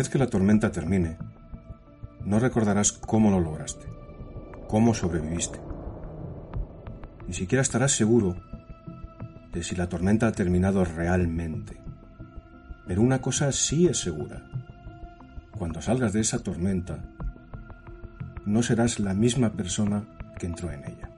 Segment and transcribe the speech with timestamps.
[0.00, 1.18] Vez que la tormenta termine,
[2.24, 3.84] no recordarás cómo lo lograste,
[4.66, 5.60] cómo sobreviviste.
[7.28, 8.34] Ni siquiera estarás seguro
[9.52, 11.76] de si la tormenta ha terminado realmente.
[12.86, 14.42] Pero una cosa sí es segura.
[15.58, 17.04] Cuando salgas de esa tormenta,
[18.46, 20.04] no serás la misma persona
[20.38, 21.10] que entró en ella.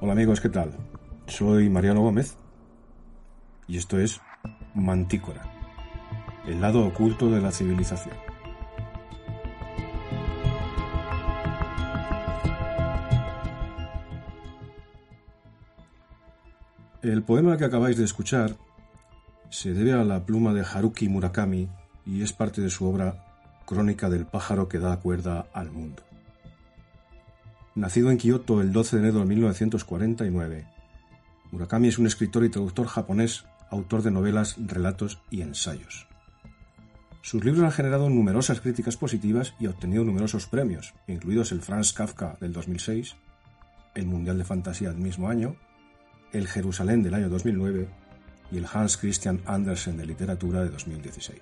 [0.00, 0.72] Hola amigos, ¿qué tal?
[1.28, 2.34] Soy Mariano Gómez
[3.68, 4.20] y esto es
[4.78, 5.42] Mantícora,
[6.46, 8.14] el lado oculto de la civilización.
[17.02, 18.56] El poema que acabáis de escuchar
[19.50, 21.68] se debe a la pluma de Haruki Murakami
[22.06, 23.24] y es parte de su obra
[23.66, 26.02] Crónica del pájaro que da cuerda al mundo.
[27.74, 30.66] Nacido en Kioto el 12 de enero de 1949,
[31.50, 36.08] Murakami es un escritor y traductor japonés, autor de novelas, relatos y ensayos.
[37.22, 42.38] Sus libros han generado numerosas críticas positivas y obtenido numerosos premios, incluidos el Franz Kafka
[42.40, 43.16] del 2006,
[43.94, 45.56] el Mundial de Fantasía del mismo año,
[46.32, 47.88] el Jerusalén del año 2009
[48.50, 51.38] y el Hans Christian Andersen de Literatura de 2016.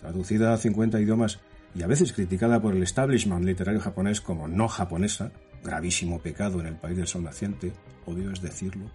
[0.00, 1.40] Traducida a 50 idiomas
[1.74, 5.32] y a veces criticada por el establishment literario japonés como no japonesa,
[5.64, 7.72] gravísimo pecado en el país del sol naciente,
[8.06, 8.90] odio es decirlo,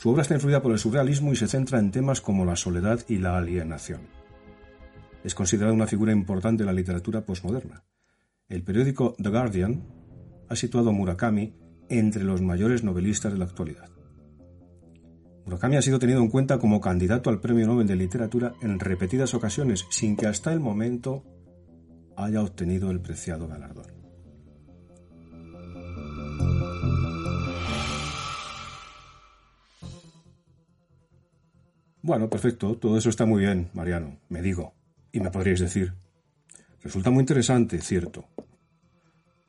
[0.00, 3.00] su obra está influida por el surrealismo y se centra en temas como la soledad
[3.06, 4.00] y la alienación.
[5.22, 7.84] Es considerada una figura importante en la literatura postmoderna.
[8.48, 9.84] El periódico The Guardian
[10.48, 11.52] ha situado a Murakami
[11.90, 13.90] entre los mayores novelistas de la actualidad.
[15.44, 19.34] Murakami ha sido tenido en cuenta como candidato al Premio Nobel de Literatura en repetidas
[19.34, 21.24] ocasiones, sin que hasta el momento
[22.16, 23.99] haya obtenido el preciado galardón.
[32.02, 34.74] Bueno, perfecto, todo eso está muy bien, Mariano, me digo.
[35.12, 35.92] Y me podríais decir.
[36.82, 38.26] Resulta muy interesante, cierto,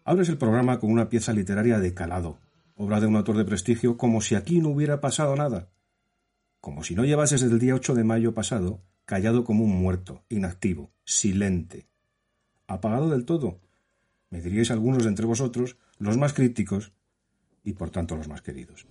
[0.04, 2.40] Abres el programa con una pieza literaria de calado,
[2.76, 5.70] obra de un autor de prestigio, como si aquí no hubiera pasado nada.
[6.60, 10.24] Como si no llevases desde el día 8 de mayo pasado callado como un muerto,
[10.30, 11.88] inactivo, silente.
[12.68, 13.60] Apagado del todo.
[14.30, 16.94] Me diríais algunos de entre vosotros, los más críticos
[17.64, 18.88] y por tanto los más queridos.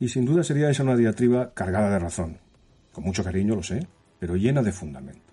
[0.00, 2.38] Y sin duda sería esa una diatriba cargada de razón.
[2.90, 3.86] Con mucho cariño, lo sé,
[4.18, 5.30] pero llena de fundamento.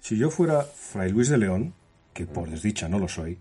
[0.00, 1.72] Si yo fuera Fray Luis de León,
[2.12, 3.38] que por desdicha no lo soy,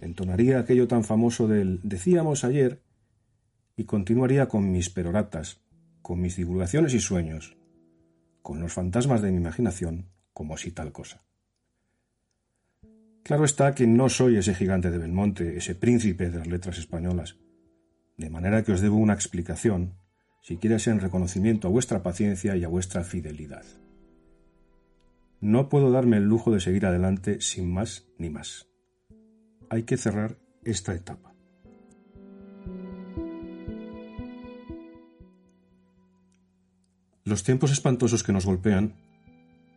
[0.00, 2.82] entonaría aquello tan famoso del decíamos ayer
[3.76, 5.60] y continuaría con mis peroratas,
[6.02, 7.56] con mis divulgaciones y sueños,
[8.42, 11.22] con los fantasmas de mi imaginación, como si tal cosa.
[13.22, 17.36] Claro está que no soy ese gigante de Belmonte, ese príncipe de las letras españolas,
[18.18, 19.94] de manera que os debo una explicación,
[20.42, 23.64] si quieres en reconocimiento a vuestra paciencia y a vuestra fidelidad.
[25.40, 28.66] No puedo darme el lujo de seguir adelante sin más ni más.
[29.70, 31.32] Hay que cerrar esta etapa.
[37.24, 38.94] Los tiempos espantosos que nos golpean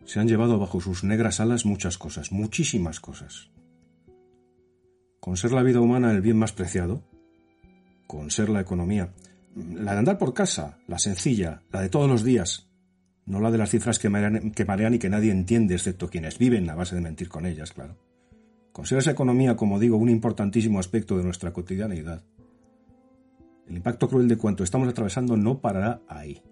[0.05, 3.51] se han llevado bajo sus negras alas muchas cosas, muchísimas cosas.
[5.19, 7.03] Con ser la vida humana el bien más preciado,
[8.11, 9.13] con ser la economía,
[9.55, 12.67] la de andar por casa, la sencilla, la de todos los días,
[13.25, 16.75] no la de las cifras que marean, y que nadie entiende excepto quienes viven a
[16.75, 17.95] base de mentir con ellas, claro.
[18.73, 22.21] Considera esa economía, como digo, un importantísimo aspecto de nuestra cotidianeidad.
[23.69, 26.43] El impacto cruel de cuanto estamos atravesando no parará ahí.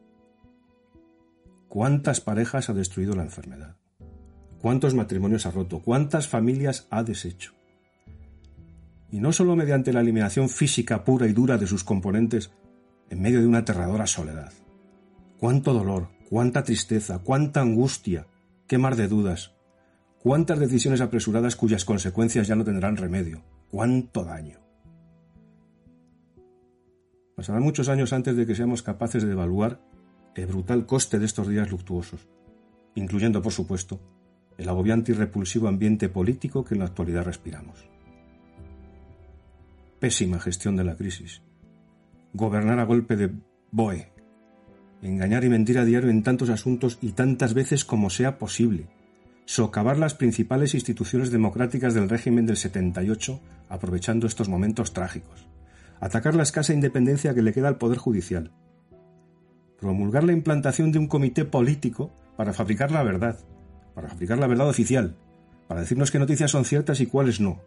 [1.68, 3.75] ¿Cuántas parejas ha destruido la enfermedad?
[4.62, 5.81] ¿Cuántos matrimonios ha roto?
[5.81, 7.58] ¿Cuántas familias ha deshecho?
[9.11, 12.51] Y no solo mediante la eliminación física pura y dura de sus componentes
[13.09, 14.53] en medio de una aterradora soledad.
[15.39, 18.27] ¿Cuánto dolor, cuánta tristeza, cuánta angustia,
[18.67, 19.51] qué mar de dudas,
[20.19, 23.41] cuántas decisiones apresuradas cuyas consecuencias ya no tendrán remedio,
[23.71, 24.59] cuánto daño.
[27.35, 29.81] Pasarán muchos años antes de que seamos capaces de evaluar
[30.35, 32.27] el brutal coste de estos días luctuosos,
[32.95, 34.00] incluyendo, por supuesto,
[34.57, 37.88] el agobiante y repulsivo ambiente político que en la actualidad respiramos.
[40.00, 41.42] Pésima gestión de la crisis.
[42.34, 43.31] Gobernar a golpe de
[43.72, 44.12] BOE,
[45.01, 48.88] engañar y mentir a diario en tantos asuntos y tantas veces como sea posible,
[49.46, 55.48] socavar las principales instituciones democráticas del régimen del 78 aprovechando estos momentos trágicos,
[56.00, 58.52] atacar la escasa independencia que le queda al Poder Judicial,
[59.80, 63.38] promulgar la implantación de un comité político para fabricar la verdad,
[63.95, 65.18] para fabricar la verdad oficial,
[65.68, 67.60] para decirnos qué noticias son ciertas y cuáles no,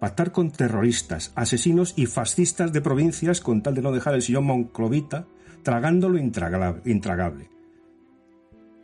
[0.00, 4.46] pactar con terroristas, asesinos y fascistas de provincias con tal de no dejar el sillón
[4.46, 5.26] monclovita
[5.62, 7.50] tragando lo intragable.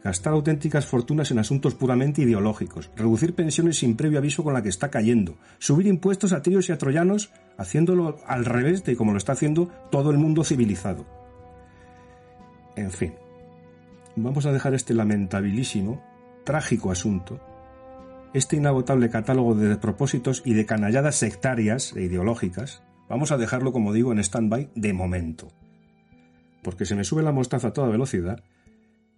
[0.04, 4.68] Gastar auténticas fortunas en asuntos puramente ideológicos, reducir pensiones sin previo aviso con la que
[4.68, 9.18] está cayendo, subir impuestos a tríos y a troyanos haciéndolo al revés de como lo
[9.18, 11.06] está haciendo todo el mundo civilizado.
[12.76, 13.14] En fin,
[14.14, 16.04] vamos a dejar este lamentabilísimo,
[16.44, 17.40] trágico asunto
[18.36, 23.94] este inagotable catálogo de despropósitos y de canalladas sectarias e ideológicas, vamos a dejarlo, como
[23.94, 25.48] digo, en stand-by de momento.
[26.62, 28.44] Porque se me sube la mostaza a toda velocidad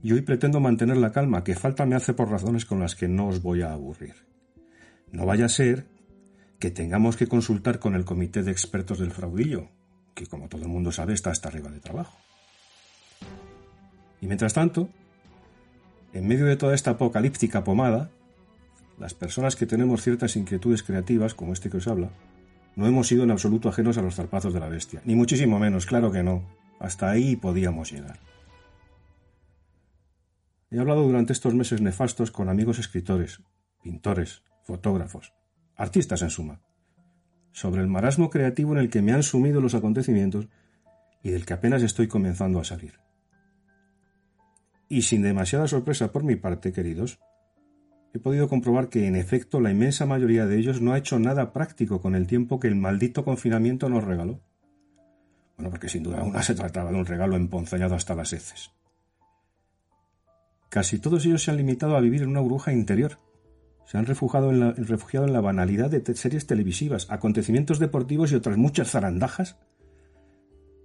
[0.00, 3.08] y hoy pretendo mantener la calma que falta me hace por razones con las que
[3.08, 4.14] no os voy a aburrir.
[5.10, 5.88] No vaya a ser
[6.60, 9.68] que tengamos que consultar con el comité de expertos del fraudillo,
[10.14, 12.18] que como todo el mundo sabe está hasta arriba de trabajo.
[14.20, 14.90] Y mientras tanto,
[16.12, 18.10] en medio de toda esta apocalíptica pomada,
[18.98, 22.10] las personas que tenemos ciertas inquietudes creativas, como este que os habla,
[22.76, 25.86] no hemos sido en absoluto ajenos a los zarpazos de la bestia, ni muchísimo menos,
[25.86, 26.42] claro que no.
[26.78, 28.20] Hasta ahí podíamos llegar.
[30.70, 33.40] He hablado durante estos meses nefastos con amigos escritores,
[33.82, 35.32] pintores, fotógrafos,
[35.76, 36.60] artistas en suma,
[37.52, 40.48] sobre el marasmo creativo en el que me han sumido los acontecimientos
[41.22, 43.00] y del que apenas estoy comenzando a salir.
[44.88, 47.18] Y sin demasiada sorpresa por mi parte, queridos,
[48.14, 51.52] he podido comprobar que, en efecto, la inmensa mayoría de ellos no ha hecho nada
[51.52, 54.40] práctico con el tiempo que el maldito confinamiento nos regaló.
[55.56, 58.70] Bueno, porque sin duda alguna se trataba de un regalo emponzoñado hasta las heces.
[60.68, 63.18] Casi todos ellos se han limitado a vivir en una burbuja interior.
[63.86, 68.34] Se han refugiado en la, refugiado en la banalidad de series televisivas, acontecimientos deportivos y
[68.34, 69.56] otras muchas zarandajas,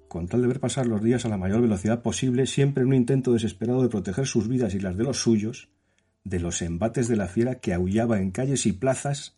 [0.08, 2.96] con tal de ver pasar los días a la mayor velocidad posible, siempre en un
[2.96, 5.70] intento desesperado de proteger sus vidas y las de los suyos,
[6.24, 9.38] de los embates de la fiera que aullaba en calles y plazas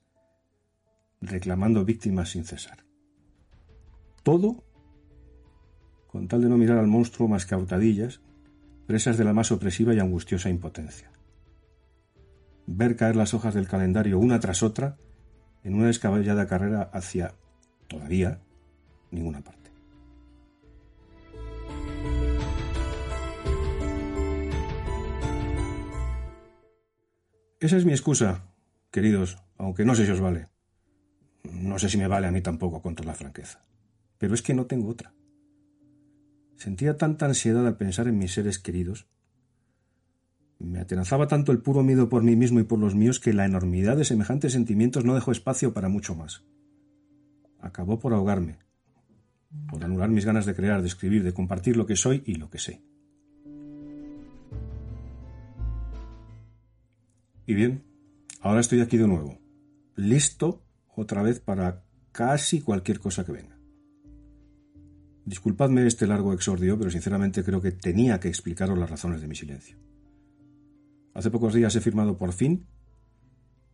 [1.21, 2.85] reclamando víctimas sin cesar.
[4.23, 4.63] Todo
[6.15, 8.21] con tal de no mirar al monstruo más cautadillas,
[8.87, 11.11] presas de la más opresiva y angustiosa impotencia.
[12.67, 14.97] Ver caer las hojas del calendario una tras otra
[15.63, 17.35] en una descabellada carrera hacia,
[17.89, 18.39] todavía,
[19.11, 19.64] ninguna parte.
[27.65, 28.43] Esa es mi excusa,
[28.91, 30.49] queridos, aunque no sé si os vale.
[31.51, 33.65] No sé si me vale a mí tampoco, con toda la franqueza.
[34.19, 35.15] Pero es que no tengo otra.
[36.57, 39.07] Sentía tanta ansiedad al pensar en mis seres queridos.
[40.59, 43.45] Me atenazaba tanto el puro miedo por mí mismo y por los míos que la
[43.45, 46.43] enormidad de semejantes sentimientos no dejó espacio para mucho más.
[47.59, 48.59] Acabó por ahogarme,
[49.71, 52.51] por anular mis ganas de crear, de escribir, de compartir lo que soy y lo
[52.51, 52.83] que sé.
[57.45, 57.83] Y bien,
[58.41, 59.39] ahora estoy aquí de nuevo,
[59.95, 60.63] listo
[60.95, 63.59] otra vez para casi cualquier cosa que venga.
[65.25, 69.35] Disculpadme este largo exordio, pero sinceramente creo que tenía que explicaros las razones de mi
[69.35, 69.77] silencio.
[71.13, 72.65] Hace pocos días he firmado por fin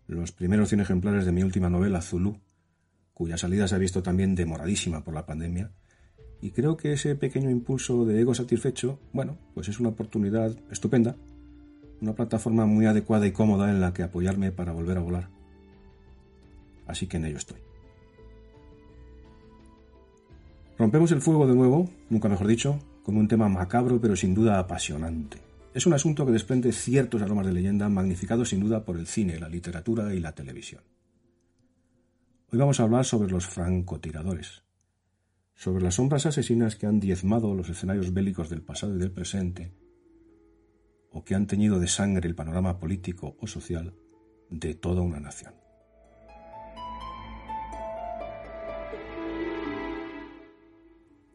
[0.08, 2.42] los primeros 100 ejemplares de mi última novela, Zulu,
[3.14, 5.72] cuya salida se ha visto también demoradísima por la pandemia,
[6.42, 11.16] y creo que ese pequeño impulso de ego satisfecho, bueno, pues es una oportunidad estupenda
[12.02, 15.30] una plataforma muy adecuada y cómoda en la que apoyarme para volver a volar.
[16.88, 17.60] Así que en ello estoy.
[20.78, 24.58] Rompemos el fuego de nuevo, nunca mejor dicho, con un tema macabro pero sin duda
[24.58, 25.38] apasionante.
[25.74, 29.40] Es un asunto que desprende ciertos aromas de leyenda magnificados sin duda por el cine,
[29.40, 30.82] la literatura y la televisión.
[32.52, 34.64] Hoy vamos a hablar sobre los francotiradores,
[35.56, 39.72] sobre las sombras asesinas que han diezmado los escenarios bélicos del pasado y del presente,
[41.12, 43.94] o que han teñido de sangre el panorama político o social
[44.50, 45.54] de toda una nación.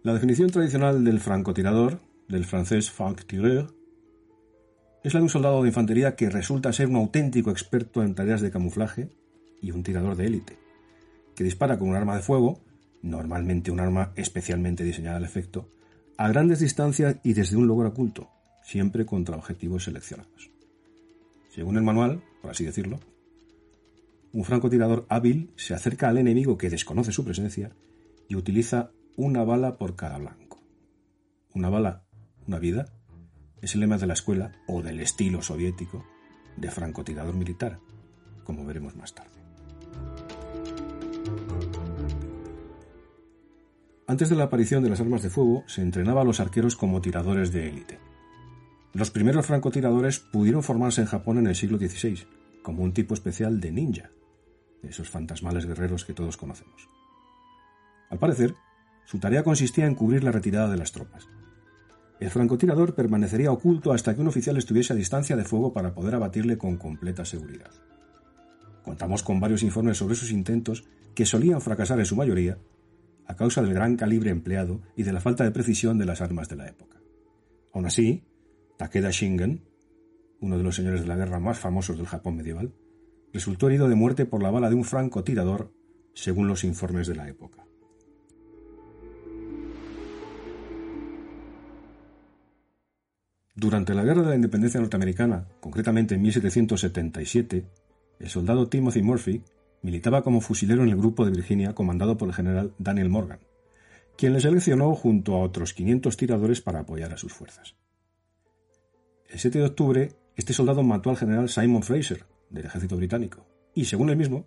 [0.03, 3.75] La definición tradicional del francotirador, del francés franc-tireur,
[5.03, 8.41] es la de un soldado de infantería que resulta ser un auténtico experto en tareas
[8.41, 9.11] de camuflaje
[9.61, 10.59] y un tirador de élite,
[11.35, 12.61] que dispara con un arma de fuego,
[13.03, 15.71] normalmente un arma especialmente diseñada al efecto,
[16.17, 18.31] a grandes distancias y desde un lugar oculto,
[18.67, 20.51] siempre contra objetivos seleccionados.
[21.55, 22.99] Según el manual, por así decirlo,
[24.33, 27.71] un francotirador hábil se acerca al enemigo que desconoce su presencia
[28.29, 30.61] y utiliza una bala por cada blanco.
[31.55, 32.03] Una bala,
[32.49, 32.87] una vida,
[33.63, 36.05] es el lema de la escuela o del estilo soviético
[36.57, 37.79] de francotirador militar,
[38.43, 39.31] como veremos más tarde.
[44.09, 47.01] Antes de la aparición de las armas de fuego, se entrenaba a los arqueros como
[47.01, 48.06] tiradores de élite.
[48.93, 52.27] Los primeros francotiradores pudieron formarse en Japón en el siglo XVI,
[52.63, 54.11] como un tipo especial de ninja.
[54.83, 56.89] de esos fantasmales guerreros que todos conocemos.
[58.11, 58.55] Al parecer,
[59.05, 61.29] su tarea consistía en cubrir la retirada de las tropas.
[62.21, 66.15] El francotirador permanecería oculto hasta que un oficial estuviese a distancia de fuego para poder
[66.15, 67.71] abatirle con completa seguridad.
[68.83, 72.59] Contamos con varios informes sobre sus intentos que solían fracasar en su mayoría
[73.27, 76.49] a causa del gran calibre empleado y de la falta de precisión de las armas
[76.49, 76.99] de la época.
[77.73, 78.25] Aún así,
[78.77, 79.65] Takeda Shingen,
[80.41, 82.75] uno de los señores de la guerra más famosos del Japón medieval,
[83.33, 85.73] resultó herido de muerte por la bala de un francotirador,
[86.15, 87.67] según los informes de la época.
[93.55, 97.65] Durante la Guerra de la Independencia norteamericana, concretamente en 1777,
[98.21, 99.43] el soldado Timothy Murphy
[99.81, 103.41] militaba como fusilero en el grupo de Virginia comandado por el general Daniel Morgan,
[104.19, 107.77] quien le seleccionó junto a otros 500 tiradores para apoyar a sus fuerzas.
[109.29, 113.87] El 7 de octubre, este soldado mató al general Simon Fraser, del ejército británico, y
[113.87, 114.47] según él mismo,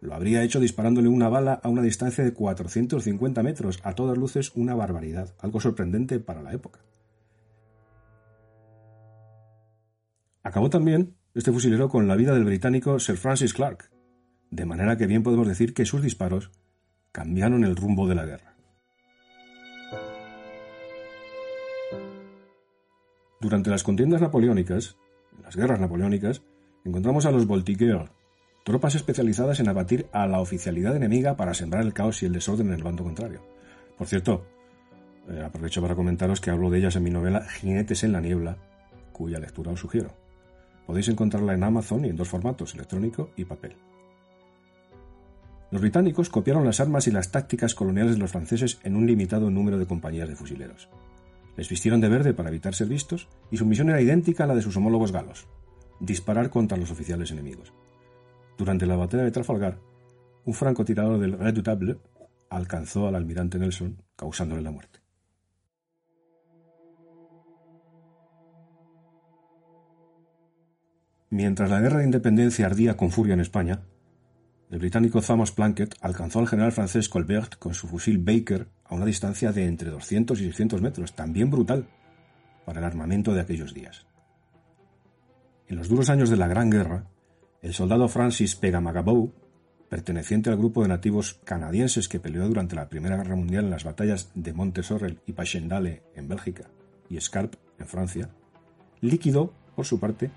[0.00, 4.52] lo habría hecho disparándole una bala a una distancia de 450 metros, a todas luces
[4.56, 6.80] una barbaridad, algo sorprendente para la época.
[10.42, 13.90] Acabó también este fusilero con la vida del británico Sir Francis Clark,
[14.50, 16.50] de manera que bien podemos decir que sus disparos
[17.12, 18.55] cambiaron el rumbo de la guerra.
[23.40, 24.96] Durante las contiendas napoleónicas,
[25.42, 26.42] las guerras napoleónicas,
[26.84, 28.10] encontramos a los Voltigeurs,
[28.64, 32.68] tropas especializadas en abatir a la oficialidad enemiga para sembrar el caos y el desorden
[32.68, 33.42] en el bando contrario.
[33.98, 34.46] Por cierto,
[35.28, 38.56] eh, aprovecho para comentaros que hablo de ellas en mi novela Jinetes en la Niebla,
[39.12, 40.10] cuya lectura os sugiero.
[40.86, 43.76] Podéis encontrarla en Amazon y en dos formatos, electrónico y papel.
[45.70, 49.50] Los británicos copiaron las armas y las tácticas coloniales de los franceses en un limitado
[49.50, 50.88] número de compañías de fusileros.
[51.56, 54.54] Les vistieron de verde para evitar ser vistos y su misión era idéntica a la
[54.54, 55.46] de sus homólogos galos,
[56.00, 57.72] disparar contra los oficiales enemigos.
[58.58, 59.78] Durante la batalla de Trafalgar,
[60.44, 61.98] un francotirador del Redoutable
[62.50, 65.00] alcanzó al almirante Nelson, causándole la muerte.
[71.30, 73.82] Mientras la guerra de independencia ardía con furia en España,
[74.70, 79.06] el británico Thomas Plunkett alcanzó al general francés Colbert con su fusil Baker a una
[79.06, 81.88] distancia de entre 200 y 600 metros, también brutal
[82.64, 84.06] para el armamento de aquellos días.
[85.68, 87.06] En los duros años de la Gran Guerra,
[87.62, 89.32] el soldado Francis Pegamagabou,
[89.88, 93.84] perteneciente al grupo de nativos canadienses que peleó durante la Primera Guerra Mundial en las
[93.84, 96.64] batallas de Montesorrel y Passchendaele en Bélgica
[97.08, 98.30] y Scarp en Francia,
[99.00, 100.30] liquidó, por su parte,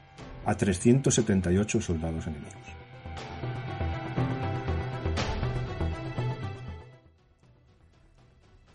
[0.46, 2.80] a 378 soldados enemigos.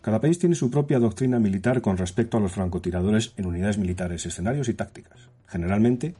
[0.05, 4.23] Cada país tiene su propia doctrina militar con respecto a los francotiradores en unidades militares,
[4.23, 5.31] escenarios y tácticas.
[5.47, 6.13] Generalmente,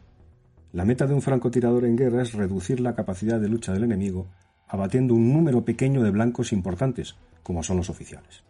[0.74, 4.26] la meta de un francotirador en guerra es reducir la capacidad de lucha del enemigo,
[4.68, 8.42] abatiendo un número pequeño de blancos importantes, como son los oficiales.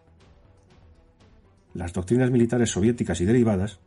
[1.74, 3.80] Las doctrinas militares soviéticas y derivadas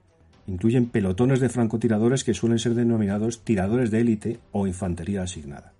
[0.48, 5.72] incluyen pelotones de francotiradores que suelen ser denominados tiradores de élite o infantería asignada.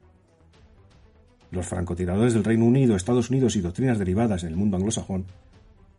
[1.51, 5.27] Los francotiradores del Reino Unido, Estados Unidos y doctrinas derivadas en el mundo anglosajón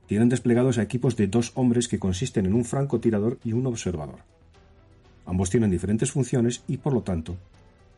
[0.09, 4.21] tienen desplegados a equipos de dos hombres que consisten en un francotirador y un observador.
[5.27, 7.37] Ambos tienen diferentes funciones y, por lo tanto,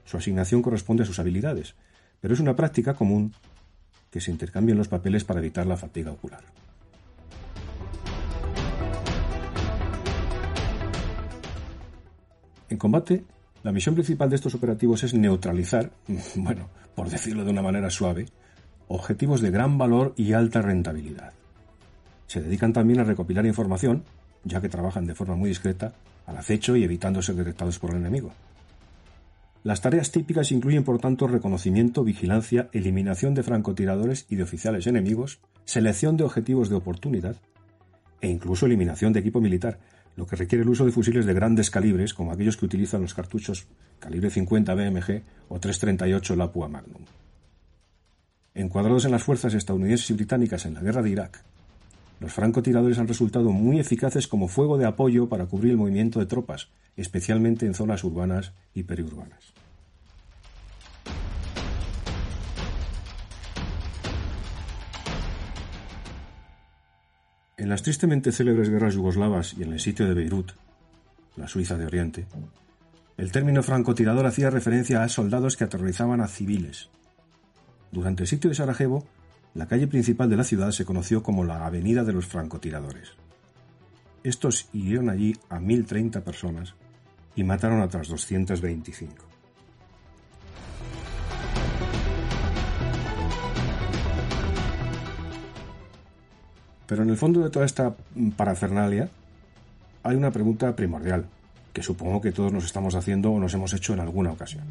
[0.03, 1.73] su asignación corresponde a sus habilidades,
[2.19, 3.33] pero es una práctica común
[4.09, 6.43] que se intercambien los papeles para evitar la fatiga ocular.
[12.67, 13.23] En combate,
[13.63, 15.91] la misión principal de estos operativos es neutralizar,
[16.35, 18.25] bueno, por decirlo de una manera suave,
[18.89, 21.31] objetivos de gran valor y alta rentabilidad.
[22.31, 24.05] Se dedican también a recopilar información,
[24.45, 25.91] ya que trabajan de forma muy discreta,
[26.25, 28.31] al acecho y evitando ser detectados por el enemigo.
[29.65, 35.39] Las tareas típicas incluyen, por tanto, reconocimiento, vigilancia, eliminación de francotiradores y de oficiales enemigos,
[35.65, 37.35] selección de objetivos de oportunidad
[38.21, 39.79] e incluso eliminación de equipo militar,
[40.15, 43.13] lo que requiere el uso de fusiles de grandes calibres, como aquellos que utilizan los
[43.13, 43.67] cartuchos
[43.99, 47.03] calibre 50 BMG o 338 Lapua Magnum.
[48.53, 51.43] Encuadrados en las fuerzas estadounidenses y británicas en la guerra de Irak,
[52.21, 56.27] los francotiradores han resultado muy eficaces como fuego de apoyo para cubrir el movimiento de
[56.27, 59.53] tropas, especialmente en zonas urbanas y periurbanas.
[67.57, 70.51] En las tristemente célebres guerras yugoslavas y en el sitio de Beirut,
[71.37, 72.27] la Suiza de Oriente,
[73.17, 76.89] el término francotirador hacía referencia a soldados que aterrorizaban a civiles.
[77.91, 79.07] Durante el sitio de Sarajevo,
[79.53, 83.13] la calle principal de la ciudad se conoció como la Avenida de los Francotiradores.
[84.23, 86.75] Estos hirieron allí a 1.030 personas
[87.35, 89.25] y mataron a otras 225.
[96.87, 97.95] Pero en el fondo de toda esta
[98.35, 99.09] parafernalia
[100.03, 101.25] hay una pregunta primordial
[101.73, 104.63] que supongo que todos nos estamos haciendo o nos hemos hecho en alguna ocasión.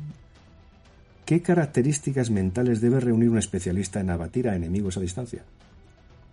[1.31, 5.45] ¿Qué características mentales debe reunir un especialista en abatir a enemigos a distancia?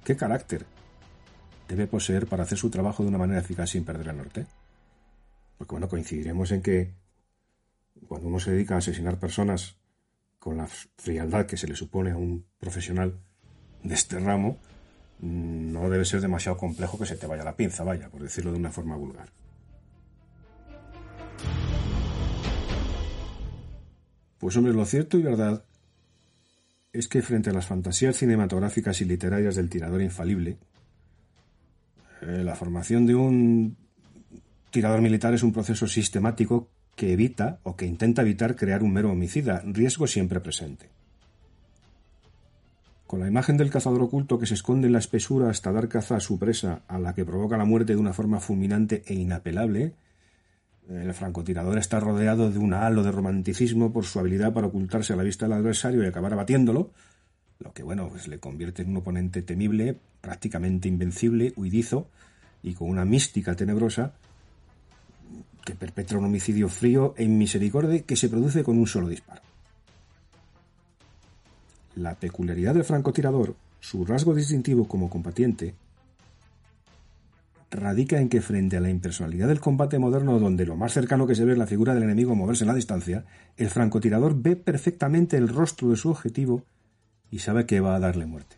[0.03, 0.65] ¿Qué carácter
[1.67, 4.47] debe poseer para hacer su trabajo de una manera eficaz sin perder el norte?
[5.55, 6.95] Porque bueno, coincidiremos en que
[8.07, 9.77] cuando uno se dedica a asesinar personas
[10.39, 13.19] con la frialdad que se le supone a un profesional
[13.83, 14.57] de este ramo,
[15.19, 18.57] no debe ser demasiado complejo que se te vaya la pinza, vaya, por decirlo de
[18.57, 19.29] una forma vulgar.
[24.39, 25.63] Pues hombre, lo cierto y verdad
[26.93, 30.57] es que frente a las fantasías cinematográficas y literarias del tirador infalible,
[32.21, 33.77] eh, la formación de un
[34.71, 39.11] tirador militar es un proceso sistemático que evita o que intenta evitar crear un mero
[39.11, 40.89] homicida, riesgo siempre presente.
[43.05, 46.17] Con la imagen del cazador oculto que se esconde en la espesura hasta dar caza
[46.17, 49.93] a su presa, a la que provoca la muerte de una forma fulminante e inapelable,
[50.89, 55.15] el francotirador está rodeado de un halo de romanticismo por su habilidad para ocultarse a
[55.15, 56.91] la vista del adversario y acabar abatiéndolo,
[57.59, 62.07] lo que bueno, pues le convierte en un oponente temible, prácticamente invencible, huidizo
[62.63, 64.13] y con una mística tenebrosa
[65.65, 69.41] que perpetra un homicidio frío e inmisericordia que se produce con un solo disparo.
[71.95, 75.73] La peculiaridad del francotirador, su rasgo distintivo como combatiente,
[77.69, 81.35] radica en que frente a la impersonalidad del combate moderno donde lo más cercano que
[81.35, 83.25] se ve es la figura del enemigo moverse en la distancia,
[83.57, 86.63] el francotirador ve perfectamente el rostro de su objetivo
[87.29, 88.55] y sabe que va a darle muerte.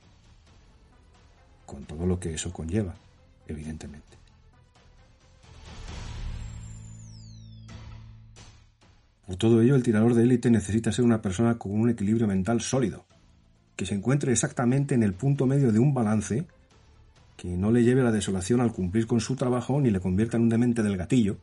[1.66, 2.96] Con todo lo que eso conlleva,
[3.48, 4.18] evidentemente.
[9.26, 12.62] Por todo ello, el tirador de élite necesita ser una persona con un equilibrio mental
[12.62, 13.06] sólido,
[13.76, 16.48] que se encuentre exactamente en el punto medio de un balance
[17.40, 20.44] que no le lleve la desolación al cumplir con su trabajo ni le convierta en
[20.44, 21.38] un demente del gatillo,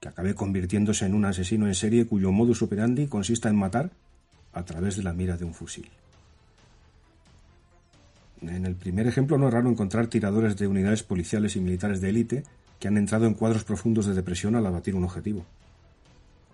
[0.00, 3.90] que acabe convirtiéndose en un asesino en serie cuyo modus operandi consista en matar
[4.52, 5.88] a través de la mira de un fusil.
[8.42, 12.10] En el primer ejemplo no es raro encontrar tiradores de unidades policiales y militares de
[12.10, 12.44] élite
[12.78, 15.46] que han entrado en cuadros profundos de depresión al abatir un objetivo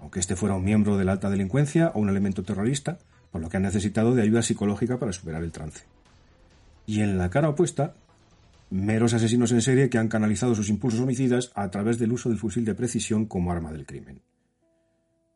[0.04, 2.98] aunque este fuera un miembro de la alta delincuencia o un elemento terrorista,
[3.32, 5.84] por lo que han necesitado de ayuda psicológica para superar el trance.
[6.86, 7.94] Y en la cara opuesta,
[8.70, 12.38] meros asesinos en serie que han canalizado sus impulsos homicidas a través del uso del
[12.38, 14.22] fusil de precisión como arma del crimen.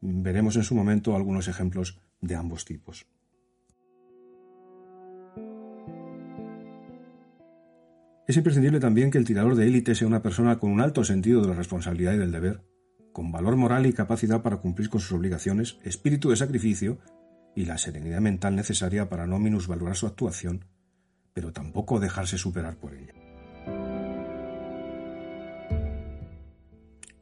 [0.00, 3.06] Veremos en su momento algunos ejemplos de ambos tipos.
[8.26, 11.40] Es imprescindible también que el tirador de élite sea una persona con un alto sentido
[11.40, 12.62] de la responsabilidad y del deber,
[13.12, 16.98] con valor moral y capacidad para cumplir con sus obligaciones, espíritu de sacrificio
[17.56, 20.66] y la serenidad mental necesaria para no minusvalorar su actuación,
[21.32, 23.17] pero tampoco dejarse superar por ella.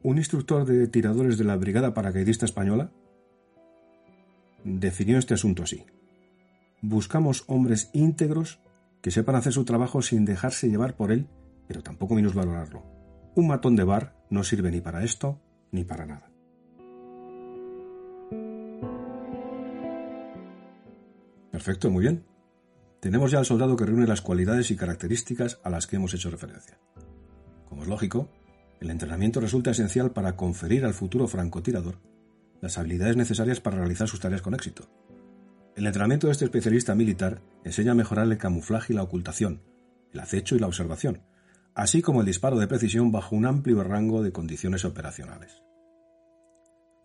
[0.07, 2.93] Un instructor de tiradores de la Brigada Paracaidista Española
[4.63, 5.85] definió este asunto así.
[6.81, 8.61] Buscamos hombres íntegros
[9.03, 11.27] que sepan hacer su trabajo sin dejarse llevar por él,
[11.67, 12.85] pero tampoco minusvalorarlo.
[13.35, 15.41] Un matón de bar no sirve ni para esto
[15.73, 16.31] ni para nada.
[21.51, 22.25] Perfecto, muy bien.
[23.01, 26.31] Tenemos ya al soldado que reúne las cualidades y características a las que hemos hecho
[26.31, 26.79] referencia.
[27.69, 28.29] Como es lógico,
[28.81, 31.99] el entrenamiento resulta esencial para conferir al futuro francotirador
[32.61, 34.89] las habilidades necesarias para realizar sus tareas con éxito.
[35.75, 39.63] El entrenamiento de este especialista militar enseña a mejorar el camuflaje y la ocultación,
[40.13, 41.23] el acecho y la observación,
[41.75, 45.63] así como el disparo de precisión bajo un amplio rango de condiciones operacionales.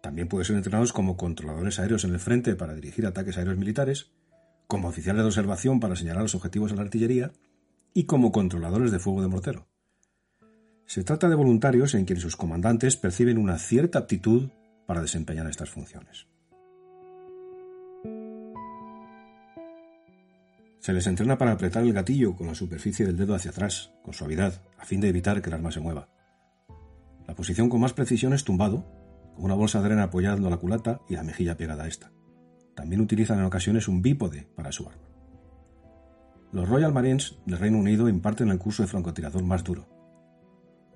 [0.02, 4.12] También pueden ser entrenados como controladores aéreos en el frente para dirigir ataques aéreos militares,
[4.68, 7.34] como oficiales de observación para señalar los objetivos a la artillería
[7.94, 9.71] y como controladores de fuego de mortero.
[10.86, 14.50] Se trata de voluntarios en quienes sus comandantes perciben una cierta aptitud
[14.86, 16.28] para desempeñar estas funciones.
[20.80, 24.16] Se les entrena para apretar el gatillo con la superficie del dedo hacia atrás, con
[24.16, 26.10] suavidad, a fin de evitar que el arma se mueva.
[27.28, 28.86] La posición con más precisión es tumbado,
[29.36, 32.12] con una bolsa de arena apoyando la culata y la mejilla pegada a esta.
[32.76, 35.08] También utilizan en ocasiones un bípode para su arma.
[36.52, 40.01] Los Royal Marines del Reino Unido imparten el curso de francotirador más duro.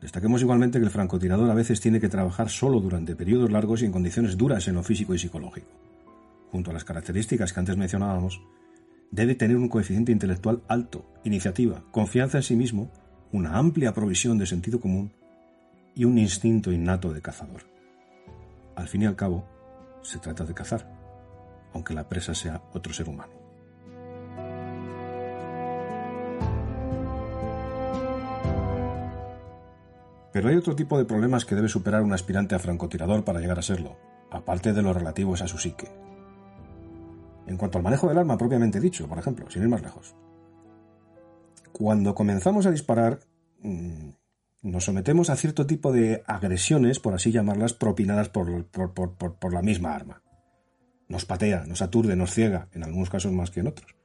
[0.06, 3.86] Destaquemos igualmente que el francotirador a veces tiene que trabajar solo durante periodos largos y
[3.86, 5.66] en condiciones duras en lo físico y psicológico.
[6.52, 8.40] Junto a las características que antes mencionábamos,
[9.10, 12.92] debe tener un coeficiente intelectual alto, iniciativa, confianza en sí mismo,
[13.32, 15.12] una amplia provisión de sentido común
[15.96, 17.64] y un instinto innato de cazador.
[18.76, 19.44] Al fin y al cabo,
[20.04, 20.88] se trata de cazar,
[21.74, 23.35] aunque la presa sea otro ser humano.
[30.36, 33.58] Pero hay otro tipo de problemas que debe superar un aspirante a francotirador para llegar
[33.58, 33.96] a serlo,
[34.30, 35.88] aparte de los relativos a su psique.
[37.48, 40.14] En cuanto al manejo del arma propiamente dicho, por ejemplo, sin ir más lejos.
[41.72, 43.22] Cuando comenzamos a disparar,
[43.62, 44.10] mm,
[44.64, 49.96] nos sometemos a cierto tipo de agresiones, por así llamarlas, propinadas por, por, la misma
[49.96, 50.22] arma.
[51.08, 53.96] Nos patea, nos aturde, nos ciega, en algunos casos más que en otros.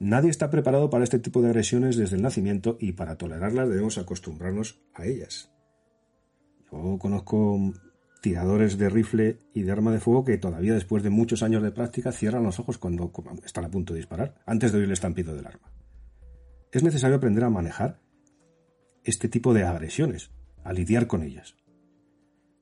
[0.00, 3.98] Nadie está preparado para este tipo de agresiones desde el nacimiento y para tolerarlas debemos
[3.98, 5.50] acostumbrarnos a ellas.
[6.70, 7.72] Yo conozco
[8.20, 11.72] tiradores de rifle y de arma de fuego que todavía después de muchos años de
[11.72, 13.10] práctica cierran los ojos cuando
[13.44, 15.72] están a punto de disparar, antes de oír el estampido del arma.
[16.70, 18.00] Es necesario aprender a manejar
[19.02, 20.30] este tipo de agresiones,
[20.64, 21.56] a lidiar con ellas.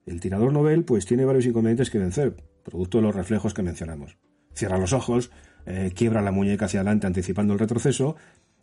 [0.07, 4.17] El tirador novel pues tiene varios inconvenientes que vencer, producto de los reflejos que mencionamos.
[4.55, 5.33] Cierra los ojos,
[5.67, 8.17] eh, quiebra la muñeca hacia adelante anticipando el retroceso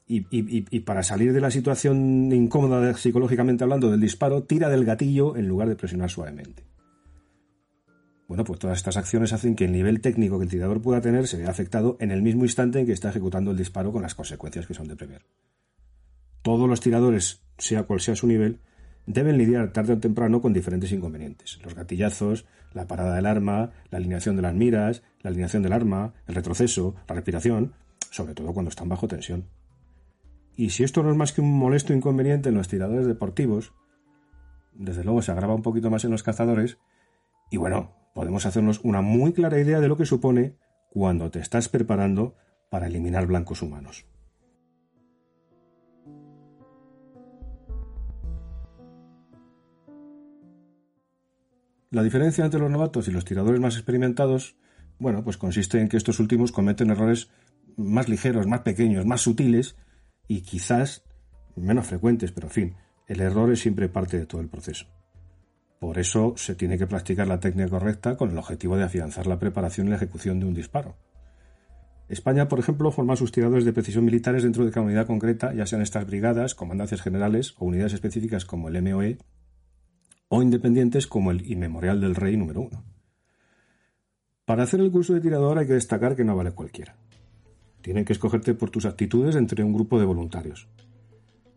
[0.07, 5.47] y, para salir de la situación incómoda psicológicamente hablando del disparo, tira del gatillo en
[5.47, 6.63] lugar de presionar suavemente.
[8.27, 11.27] Bueno, pues todas estas acciones hacen que el nivel técnico que el tirador pueda tener
[11.27, 14.15] se vea afectado en el mismo instante en que está ejecutando el disparo con las
[14.15, 15.25] consecuencias que son de prever.
[16.41, 18.59] Todos los tiradores, sea cual sea su nivel,
[19.05, 21.59] deben lidiar tarde o temprano con diferentes inconvenientes.
[21.63, 26.13] Los gatillazos, la parada del arma, la alineación de las miras, la alineación del arma,
[26.27, 27.73] el retroceso, la respiración,
[28.11, 29.45] sobre todo cuando están bajo tensión.
[30.55, 33.73] Y si esto no es más que un molesto inconveniente en los tiradores deportivos,
[34.73, 36.77] desde luego se agrava un poquito más en los cazadores,
[37.49, 40.55] y bueno, podemos hacernos una muy clara idea de lo que supone
[40.91, 42.35] cuando te estás preparando
[42.69, 44.05] para eliminar blancos humanos.
[51.93, 54.55] La diferencia entre los novatos y los tiradores más experimentados,
[54.97, 57.29] bueno, pues consiste en que estos últimos cometen errores
[57.77, 59.75] más ligeros, más pequeños, más sutiles
[60.27, 61.03] y quizás
[61.55, 62.75] menos frecuentes, pero en fin,
[63.05, 64.87] el error es siempre parte de todo el proceso.
[65.79, 69.37] Por eso se tiene que practicar la técnica correcta con el objetivo de afianzar la
[69.37, 70.97] preparación y la ejecución de un disparo.
[72.09, 75.67] España, por ejemplo, forma sus tiradores de precisión militares dentro de cada unidad concreta, ya
[75.67, 79.19] sean estas brigadas, comandancias generales o unidades específicas como el MOE
[80.35, 82.83] o independientes como el Inmemorial del Rey número 1.
[84.45, 86.95] Para hacer el curso de tirador hay que destacar que no vale cualquiera.
[87.83, 90.67] Tienen que escogerte por tus actitudes entre un grupo de voluntarios.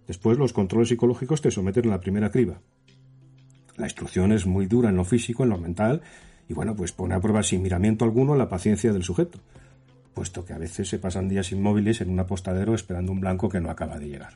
[0.06, 2.60] Después los controles psicológicos te someten a la primera criba.
[3.78, 6.02] La instrucción es muy dura en lo físico, en lo mental,
[6.46, 9.38] y bueno, pues pone a prueba sin miramiento alguno la paciencia del sujeto,
[10.12, 13.58] puesto que a veces se pasan días inmóviles en un apostadero esperando un blanco que
[13.58, 14.34] no acaba de llegar.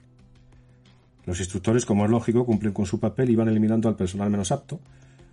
[1.27, 4.53] Los instructores, como es lógico, cumplen con su papel y van eliminando al personal menos
[4.53, 4.81] apto,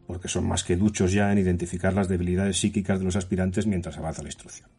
[0.05, 3.97] porque son más que duchos ya en identificar las debilidades psíquicas de los aspirantes mientras
[3.97, 4.69] avanza la instrucción.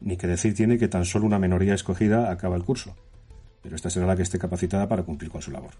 [0.00, 2.96] Ni que decir tiene que tan solo una minoría escogida acaba el curso,
[3.62, 5.72] pero esta será la que esté capacitada para cumplir con su labor.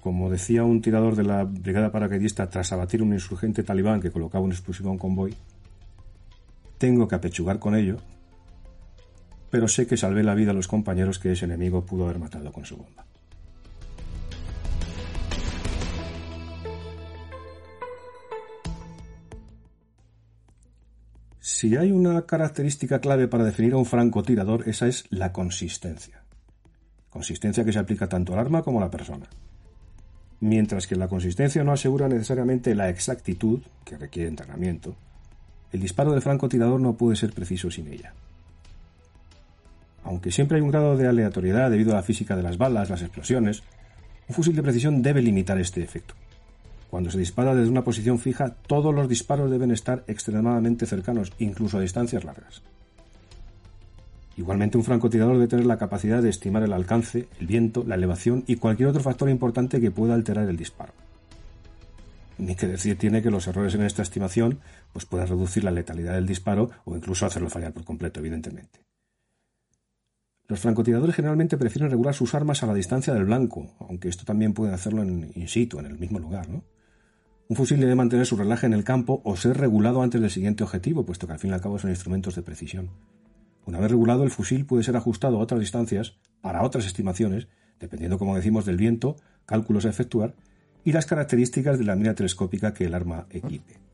[0.00, 4.44] Como decía un tirador de la brigada paracaidista tras abatir un insurgente talibán que colocaba
[4.44, 5.34] un explosivo a un convoy,
[6.78, 7.96] tengo que apechugar con ello
[9.56, 12.52] pero sé que salvé la vida a los compañeros que ese enemigo pudo haber matado
[12.52, 13.06] con su bomba.
[21.40, 26.22] Si hay una característica clave para definir a un francotirador, esa es la consistencia.
[27.08, 29.26] Consistencia que se aplica tanto al arma como a la persona.
[30.40, 34.94] Mientras que la consistencia no asegura necesariamente la exactitud, que requiere entrenamiento,
[35.72, 38.12] el disparo del francotirador no puede ser preciso sin ella
[40.06, 43.02] aunque siempre hay un grado de aleatoriedad debido a la física de las balas, las
[43.02, 43.64] explosiones,
[44.28, 46.14] un fusil de precisión debe limitar este efecto.
[46.88, 51.78] Cuando se dispara desde una posición fija, todos los disparos deben estar extremadamente cercanos, incluso
[51.78, 52.62] a distancias largas.
[54.36, 58.44] Igualmente, un francotirador debe tener la capacidad de estimar el alcance, el viento, la elevación
[58.46, 60.92] y cualquier otro factor importante que pueda alterar el disparo.
[62.38, 64.60] Ni que decir tiene que los errores en esta estimación
[64.92, 68.85] pues pueden reducir la letalidad del disparo o incluso hacerlo fallar por completo, evidentemente.
[70.48, 74.52] Los francotiradores generalmente prefieren regular sus armas a la distancia del blanco, aunque esto también
[74.52, 76.62] pueden hacerlo en in situ, en el mismo lugar, ¿no?
[77.48, 80.64] Un fusil debe mantener su relaje en el campo o ser regulado antes del siguiente
[80.64, 82.90] objetivo, puesto que al fin y al cabo son instrumentos de precisión.
[83.66, 87.46] Una vez regulado, el fusil puede ser ajustado a otras distancias para otras estimaciones,
[87.78, 90.34] dependiendo, como decimos, del viento, cálculos a efectuar
[90.84, 93.85] y las características de la mira telescópica que el arma equipe.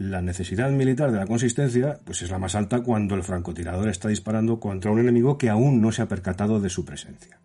[0.00, 4.08] La necesidad militar de la consistencia pues es la más alta cuando el francotirador está
[4.08, 7.38] disparando contra un enemigo que aún no se ha percatado de su presencia.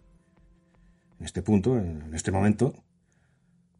[1.19, 2.73] En este punto, en este momento,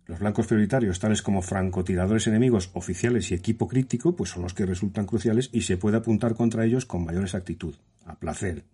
[0.08, 4.66] Los blancos prioritarios, tales como francotiradores enemigos, oficiales y equipo crítico, pues son los que
[4.66, 8.66] resultan cruciales y se puede apuntar contra ellos con mayor exactitud, a placer,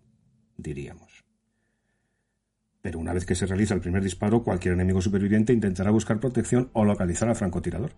[0.58, 1.24] diríamos.
[2.82, 6.68] Pero una vez que se realiza el primer disparo, cualquier enemigo superviviente intentará buscar protección
[6.74, 7.92] o localizar al francotirador.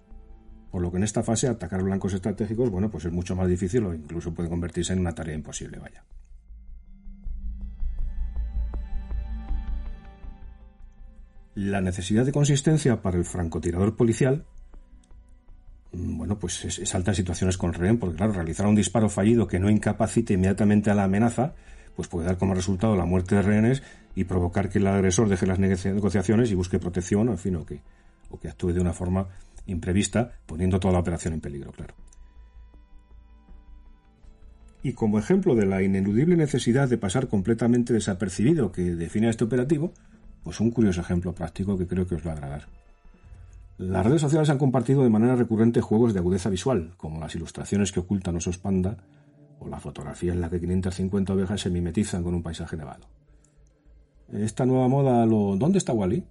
[0.75, 3.87] Por lo que en esta fase atacar blancos estratégicos, bueno, pues es mucho más difícil
[3.87, 6.03] o incluso puede convertirse en una tarea imposible, vaya.
[11.55, 14.47] La necesidad de consistencia para el francotirador policial,
[15.93, 19.47] mm, bueno, pues es, alta en situaciones con rehén, porque claro, realizar un disparo fallido
[19.47, 21.55] que no incapacite inmediatamente a la amenaza,
[21.95, 23.85] pues puede dar como resultado la muerte de rehenes
[24.17, 27.81] y provocar que el agresor deje las negociaciones y busque protección, en fin, o que,
[28.29, 29.29] o que actúe de una forma
[29.67, 31.95] imprevista, poniendo toda la operación en peligro, claro.
[34.83, 39.93] Y como ejemplo de la ineludible necesidad de pasar completamente desapercibido que define este operativo,
[40.43, 42.69] pues un curioso ejemplo práctico que creo que os va a agradar.
[43.79, 47.91] Las redes sociales han compartido de manera recurrente juegos de agudeza visual, como las ilustraciones
[47.91, 48.99] que ocultan osos panda
[49.59, 53.07] o la fotografía en la que 550 ovejas se mimetizan con un paisaje nevado.
[54.33, 56.25] Esta nueva moda, lo ¿dónde está Wally?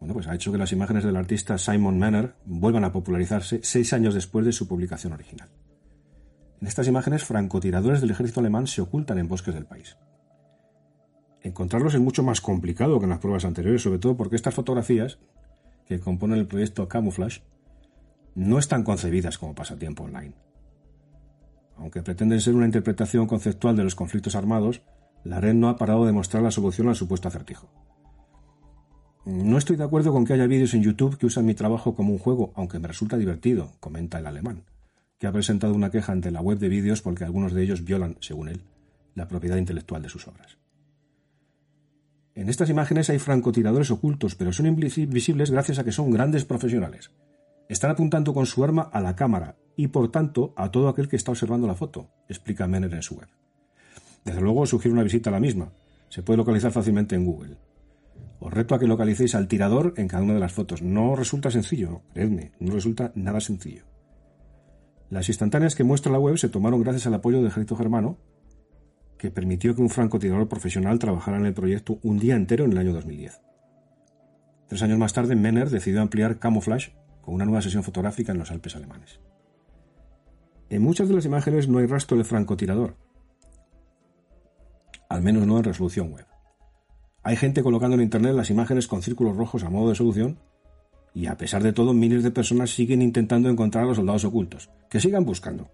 [0.00, 3.92] Bueno, pues ha hecho que las imágenes del artista Simon Manner vuelvan a popularizarse seis
[3.92, 5.48] años después de su publicación original.
[6.60, 9.96] En estas imágenes, francotiradores del ejército alemán se ocultan en bosques del país.
[11.42, 15.18] Encontrarlos es mucho más complicado que en las pruebas anteriores, sobre todo porque estas fotografías,
[15.86, 17.42] que componen el proyecto Camouflage,
[18.34, 20.34] no están concebidas como pasatiempo online.
[21.76, 24.82] Aunque pretenden ser una interpretación conceptual de los conflictos armados,
[25.24, 27.70] la red no ha parado de mostrar la solución al supuesto acertijo.
[29.28, 32.14] No estoy de acuerdo con que haya vídeos en YouTube que usan mi trabajo como
[32.14, 34.62] un juego, aunque me resulta divertido, comenta el alemán,
[35.18, 38.16] que ha presentado una queja ante la web de vídeos porque algunos de ellos violan,
[38.20, 38.62] según él,
[39.14, 40.56] la propiedad intelectual de sus obras.
[42.34, 47.10] En estas imágenes hay francotiradores ocultos, pero son invisibles gracias a que son grandes profesionales.
[47.68, 51.16] Están apuntando con su arma a la cámara y, por tanto, a todo aquel que
[51.16, 53.28] está observando la foto, explica Menner en su web.
[54.24, 55.70] Desde luego sugiere una visita a la misma.
[56.08, 57.58] Se puede localizar fácilmente en Google.
[58.40, 60.82] Os reto a que localicéis al tirador en cada una de las fotos.
[60.82, 63.84] No resulta sencillo, creedme, no resulta nada sencillo.
[65.10, 68.18] Las instantáneas que muestra la web se tomaron gracias al apoyo del ejército germano,
[69.16, 72.78] que permitió que un francotirador profesional trabajara en el proyecto un día entero en el
[72.78, 73.40] año 2010.
[74.68, 78.50] Tres años más tarde, Menner decidió ampliar Camouflage con una nueva sesión fotográfica en los
[78.50, 79.20] Alpes alemanes.
[80.70, 82.96] En muchas de las imágenes no hay rastro de francotirador,
[85.08, 86.26] al menos no en resolución web.
[87.28, 90.38] Hay gente colocando en Internet las imágenes con círculos rojos a modo de solución
[91.12, 94.70] y a pesar de todo miles de personas siguen intentando encontrar a los soldados ocultos.
[94.88, 95.70] Que sigan buscando,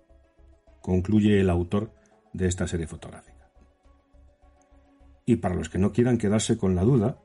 [0.83, 1.93] concluye el autor
[2.33, 3.53] de esta serie fotográfica.
[5.27, 7.21] Y para los que no quieran quedarse con la duda,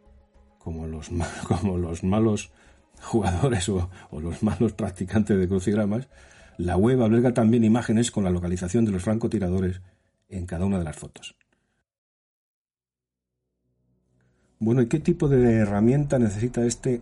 [0.60, 1.10] como los,
[1.48, 2.52] como los malos
[3.02, 6.08] jugadores o, o los malos practicantes de crucigramas,
[6.60, 9.82] la web alberga también imágenes con la localización de los francotiradores
[10.28, 11.39] en cada una de las fotos.
[14.62, 17.02] Bueno, ¿y qué tipo de herramienta necesita este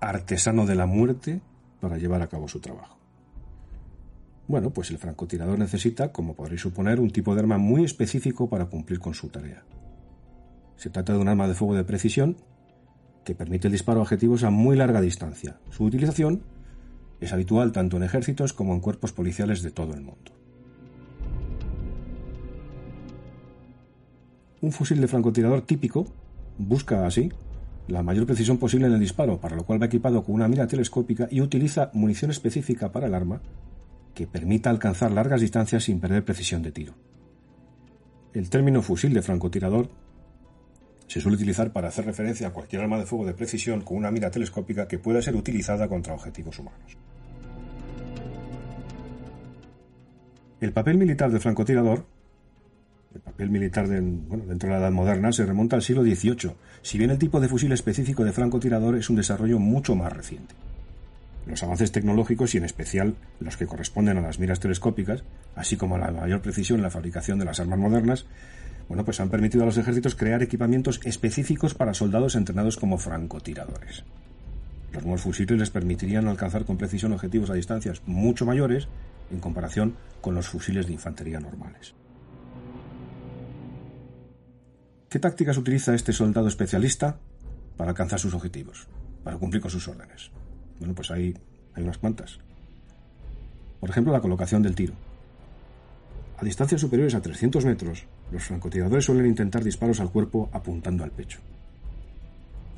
[0.00, 1.40] artesano de la muerte
[1.80, 2.98] para llevar a cabo su trabajo?
[4.48, 8.66] Bueno, pues el francotirador necesita, como podréis suponer, un tipo de arma muy específico para
[8.66, 9.62] cumplir con su tarea.
[10.74, 12.38] Se trata de un arma de fuego de precisión
[13.24, 15.60] que permite el disparo a objetivos a muy larga distancia.
[15.70, 16.42] Su utilización
[17.20, 20.32] es habitual tanto en ejércitos como en cuerpos policiales de todo el mundo.
[24.60, 26.06] Un fusil de francotirador típico
[26.58, 27.32] busca así
[27.88, 30.66] la mayor precisión posible en el disparo, para lo cual va equipado con una mira
[30.66, 33.40] telescópica y utiliza munición específica para el arma
[34.14, 36.94] que permita alcanzar largas distancias sin perder precisión de tiro.
[38.32, 39.88] El término fusil de francotirador
[41.06, 44.10] se suele utilizar para hacer referencia a cualquier arma de fuego de precisión con una
[44.10, 46.96] mira telescópica que pueda ser utilizada contra objetivos humanos.
[50.60, 52.06] El papel militar del francotirador,
[53.16, 56.52] el papel militar dentro de la edad moderna, se remonta al siglo XVIII,
[56.82, 60.54] si bien el tipo de fusil específico de francotirador es un desarrollo mucho más reciente.
[61.46, 65.24] Los avances tecnológicos y en especial los que corresponden a las miras telescópicas,
[65.54, 68.26] así como la mayor precisión en la fabricación de las armas modernas,
[68.88, 74.04] bueno, pues han permitido a los ejércitos crear equipamientos específicos para soldados entrenados como francotiradores.
[74.92, 78.88] Los nuevos fusiles les permitirían alcanzar con precisión objetivos a distancias mucho mayores
[79.30, 81.94] en comparación con los fusiles de infantería normales.
[85.16, 87.16] ¿Qué tácticas utiliza este soldado especialista
[87.78, 88.86] para alcanzar sus objetivos,
[89.24, 90.30] para cumplir con sus órdenes?
[90.78, 91.34] Bueno, pues hay,
[91.72, 92.38] hay unas cuantas.
[93.80, 94.92] Por ejemplo, la colocación del tiro.
[96.36, 101.12] A distancias superiores a 300 metros, los francotiradores suelen intentar disparos al cuerpo apuntando al
[101.12, 101.38] pecho.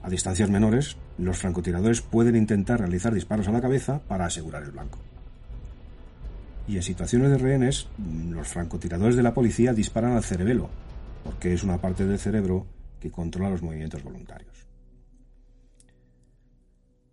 [0.05, 4.71] A distancias menores, los francotiradores pueden intentar realizar disparos a la cabeza para asegurar el
[4.71, 5.01] blanco.
[6.69, 7.89] Y en situaciones de rehenes,
[8.31, 10.71] los francotiradores de la policía disparan al cerebelo,
[11.29, 12.67] porque es una parte del cerebro
[12.99, 14.67] que controla los movimientos voluntarios.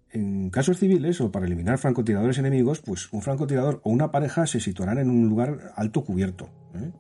[0.09, 4.61] En casos civiles o para eliminar francotiradores enemigos, pues un francotirador o una pareja se
[4.61, 6.47] situarán en un lugar alto cubierto.
[6.75, 6.93] ¿eh?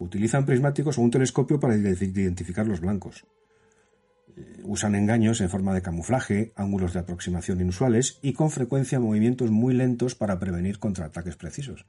[0.00, 3.28] Utilizan prismáticos o un telescopio para identificar los blancos.
[4.36, 9.52] Eh, usan engaños en forma de camuflaje, ángulos de aproximación inusuales y con frecuencia movimientos
[9.52, 11.86] muy lentos para prevenir contraataques precisos.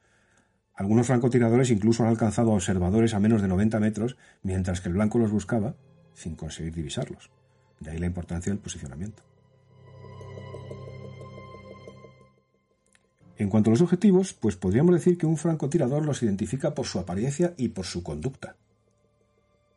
[0.82, 4.96] Algunos francotiradores incluso han alcanzado a observadores a menos de 90 metros mientras que el
[4.96, 5.76] blanco los buscaba
[6.16, 7.30] sin conseguir divisarlos.
[7.80, 9.22] De ahí la importancia del posicionamiento.
[13.38, 16.98] En cuanto a los objetivos, pues podríamos decir que un francotirador los identifica por su
[16.98, 18.56] apariencia y por su conducta.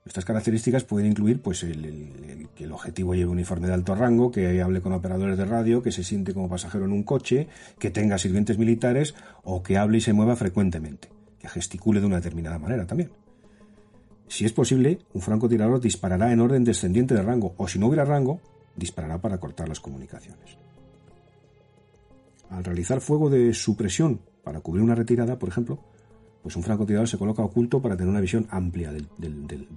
[0.04, 4.82] Estas características pueden incluir pues, que el objetivo lleve uniforme de alto rango, que hable
[4.82, 8.58] con operadores de radio, que se siente como pasajero en un coche, que tenga sirvientes
[8.58, 9.14] militares
[9.44, 13.10] o que hable y se mueva frecuentemente, que gesticule de una determinada manera también.
[14.28, 18.04] Si es posible, un francotirador disparará en orden descendiente de rango o si no hubiera
[18.04, 18.40] rango,
[18.76, 20.58] disparará para cortar las comunicaciones.
[22.50, 25.78] Al realizar fuego de supresión para cubrir una retirada, por ejemplo,
[26.44, 29.08] pues un francotirador se coloca oculto para tener una visión amplia del,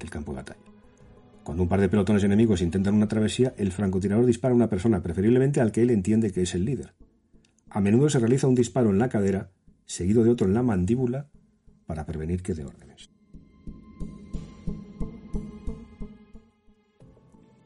[0.10, 0.60] campo de batalla.
[1.42, 5.02] Cuando un par de pelotones enemigos intentan una travesía, el francotirador dispara a una persona,
[5.02, 6.94] preferiblemente al que él entiende que es el líder.
[7.70, 9.50] A menudo se realiza un disparo en la cadera,
[9.86, 11.30] seguido de otro en la mandíbula,
[11.86, 13.12] para prevenir que dé órdenes.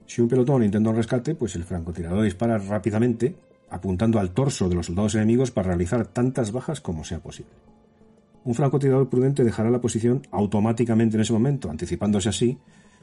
[0.05, 3.35] Si un pelotón intenta un rescate, pues el francotirador dispara rápidamente
[3.71, 7.70] apuntando al torso de los soldados enemigos para realizar tantas bajas como sea posible.
[8.43, 12.57] Un francotirador prudente dejará la posición automáticamente en ese momento, anticipándose así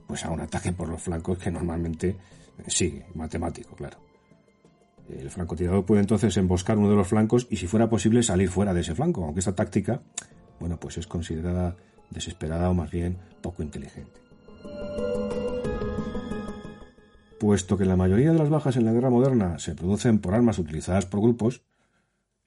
[0.07, 2.17] pues a un ataque por los flancos que normalmente
[2.67, 3.99] sigue, matemático, claro.
[5.09, 8.75] El francotirador puede entonces emboscar uno de los flancos y si fuera posible salir fuera
[8.75, 10.03] de ese flanco, aunque esta táctica,
[10.59, 11.77] bueno, pues es considerada
[12.11, 14.21] desesperada o más bien poco inteligente.
[17.39, 20.59] Puesto que la mayoría de las bajas en la guerra moderna se producen por armas
[20.59, 21.63] utilizadas por grupos,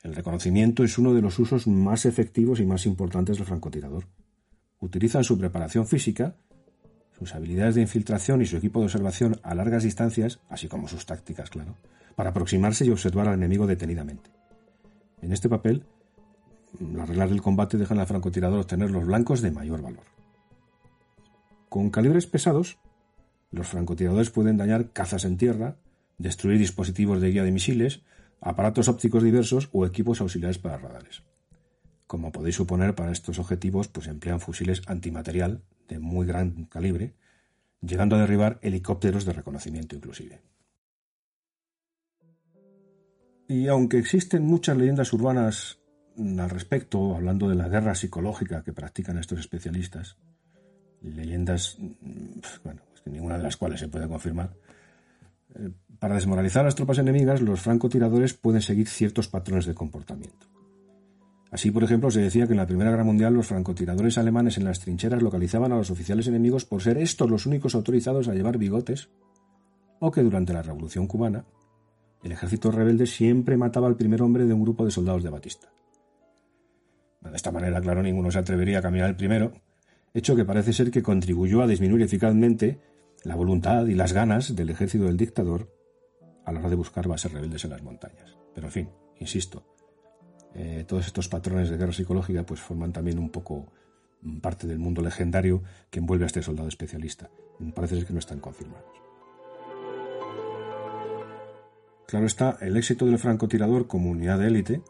[0.04, 4.08] el reconocimiento es uno de los usos más efectivos y más importantes del francotirador.
[4.80, 6.36] Utilizan su preparación física,
[7.18, 11.06] sus habilidades de infiltración y su equipo de observación a largas distancias, así como sus
[11.06, 11.76] tácticas, claro,
[12.16, 14.32] para aproximarse y observar al enemigo detenidamente.
[15.22, 15.86] En este papel,
[16.80, 20.04] las reglas del combate dejan al francotirador obtener los blancos de mayor valor.
[21.70, 22.80] Con calibres pesados,
[23.52, 25.76] los francotiradores pueden dañar cazas en tierra,
[26.18, 28.02] destruir dispositivos de guía de misiles,
[28.42, 31.24] aparatos ópticos diversos o equipos auxiliares para radares.
[32.08, 37.14] Como podéis suponer, para estos objetivos pues emplean fusiles antimaterial de muy gran calibre,
[37.82, 40.42] llegando a derribar helicópteros de reconocimiento inclusive.
[43.48, 45.80] Y aunque existen muchas leyendas urbanas
[46.18, 50.18] al respecto, hablando de la guerra psicológica que practican estos especialistas,
[51.02, 54.54] leyendas, mm, bueno, ninguna de las cuales se puede confirmar.
[56.00, 60.48] Para desmoralizar a las tropas enemigas, los francotiradores pueden seguir ciertos patrones de comportamiento.
[61.52, 64.64] Así, por ejemplo, se decía que en la Primera Guerra Mundial los francotiradores alemanes en
[64.64, 68.58] las trincheras localizaban a los oficiales enemigos por ser estos los únicos autorizados a llevar
[68.58, 69.10] bigotes,
[70.00, 71.46] o que durante la Revolución cubana
[72.24, 75.70] el ejército rebelde siempre mataba al primer hombre de un grupo de soldados de Batista.
[77.22, 79.54] De esta manera, claro, ninguno se atrevería a caminar el primero,
[80.14, 82.80] hecho que parece ser que contribuyó a disminuir eficazmente
[83.24, 85.72] la voluntad y las ganas del ejército del dictador
[86.46, 88.38] a la hora de buscar bases rebeldes en las montañas.
[88.54, 89.64] Pero en fin, insisto,
[90.54, 93.72] eh, todos estos patrones de guerra psicológica pues forman también un poco
[94.22, 97.30] mm, parte del mundo legendario que envuelve a este soldado especialista.
[97.76, 98.90] Parece ser que no están confirmados.
[102.08, 104.82] Claro está, el éxito del francotirador como unidad de élite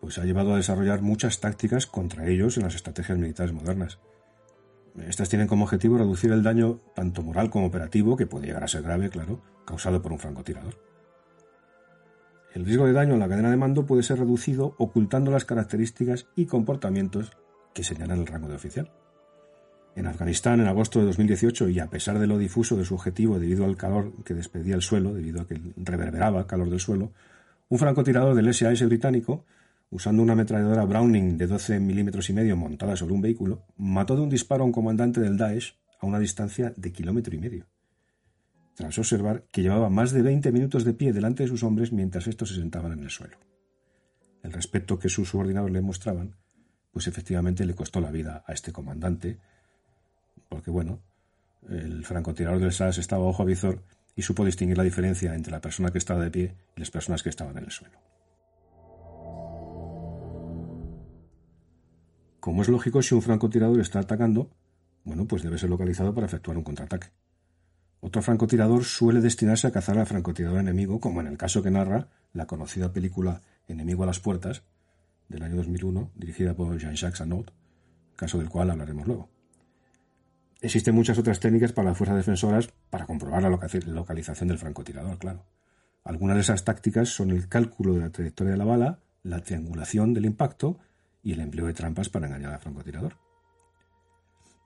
[0.00, 4.00] pues ha llevado a desarrollar muchas tácticas contra ellos en las estrategias militares modernas.
[4.98, 8.68] Estas tienen como objetivo reducir el daño tanto moral como operativo, que puede llegar a
[8.68, 10.78] ser grave, claro, causado por un francotirador.
[12.54, 16.28] El riesgo de daño en la cadena de mando puede ser reducido ocultando las características
[16.36, 17.32] y comportamientos
[17.72, 18.92] que señalan el rango de oficial.
[19.96, 23.40] En Afganistán, en agosto de 2018, y a pesar de lo difuso de su objetivo
[23.40, 27.12] debido al calor que despedía el suelo, debido a que reverberaba calor del suelo,
[27.68, 29.44] un francotirador del SAS británico
[29.94, 34.22] usando una ametralladora Browning de 12 milímetros y medio montada sobre un vehículo, mató de
[34.22, 37.66] un disparo a un comandante del Daesh a una distancia de kilómetro y medio,
[38.74, 42.26] tras observar que llevaba más de 20 minutos de pie delante de sus hombres mientras
[42.26, 43.36] estos se sentaban en el suelo.
[44.42, 46.34] El respeto que sus subordinados le mostraban,
[46.90, 49.38] pues efectivamente le costó la vida a este comandante,
[50.48, 50.98] porque bueno,
[51.68, 53.84] el francotirador del SAS estaba ojo a visor
[54.16, 57.22] y supo distinguir la diferencia entre la persona que estaba de pie y las personas
[57.22, 58.13] que estaban en el suelo.
[62.44, 64.50] Como es lógico, si un francotirador está atacando,
[65.02, 67.06] bueno, pues debe ser localizado para efectuar un contraataque.
[68.02, 72.08] Otro francotirador suele destinarse a cazar al francotirador enemigo, como en el caso que narra
[72.34, 74.62] la conocida película Enemigo a las puertas,
[75.26, 77.46] del año 2001, dirigida por Jean-Jacques Annaud,
[78.14, 79.30] caso del cual hablaremos luego.
[80.60, 85.46] Existen muchas otras técnicas para las fuerzas defensoras para comprobar la localización del francotirador, claro.
[86.04, 90.12] Algunas de esas tácticas son el cálculo de la trayectoria de la bala, la triangulación
[90.12, 90.78] del impacto
[91.24, 93.16] y el empleo de trampas para engañar al francotirador.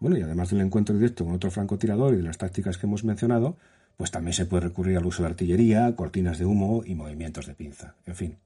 [0.01, 3.05] Bueno, y además del encuentro directo con otro francotirador y de las tácticas que hemos
[3.05, 3.57] mencionado,
[3.97, 7.55] pues también se puede recurrir al uso de artillería, cortinas de humo y movimientos de
[7.55, 7.97] pinza.
[8.05, 8.39] En fin,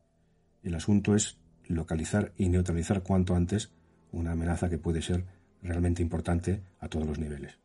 [0.62, 3.70] el asunto es localizar y neutralizar cuanto antes
[4.12, 5.24] una amenaza que puede ser
[5.62, 7.58] realmente importante a todos los niveles.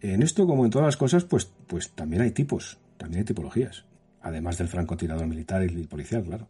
[0.00, 3.84] En esto, como en todas las cosas, pues, pues también hay tipos, también hay tipologías,
[4.20, 6.48] además del francotirador militar y el policial, claro.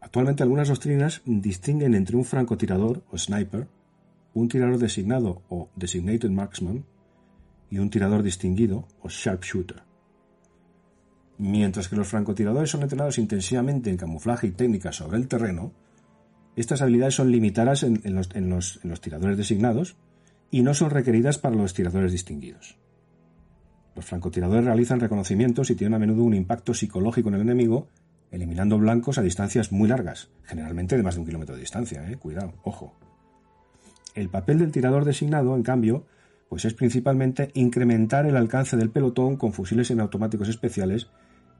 [0.00, 3.68] Actualmente algunas doctrinas distinguen entre un francotirador o sniper,
[4.34, 6.84] un tirador designado o designated marksman
[7.70, 9.82] y un tirador distinguido o sharpshooter.
[11.38, 15.72] Mientras que los francotiradores son entrenados intensivamente en camuflaje y técnicas sobre el terreno,
[16.56, 19.96] estas habilidades son limitadas en, los, en los tiradores designados
[20.50, 22.76] y no son requeridas para los tiradores distinguidos.
[23.94, 27.88] Los francotiradores realizan reconocimientos y tienen a menudo un impacto psicológico en el enemigo
[28.30, 32.16] eliminando blancos a distancias muy largas, generalmente de más de un kilómetro de distancia, ¿eh?
[32.16, 32.94] cuidado, ojo.
[34.14, 36.06] El papel del tirador designado, en cambio,
[36.48, 41.08] pues es principalmente incrementar el alcance del pelotón con fusiles semiautomáticos especiales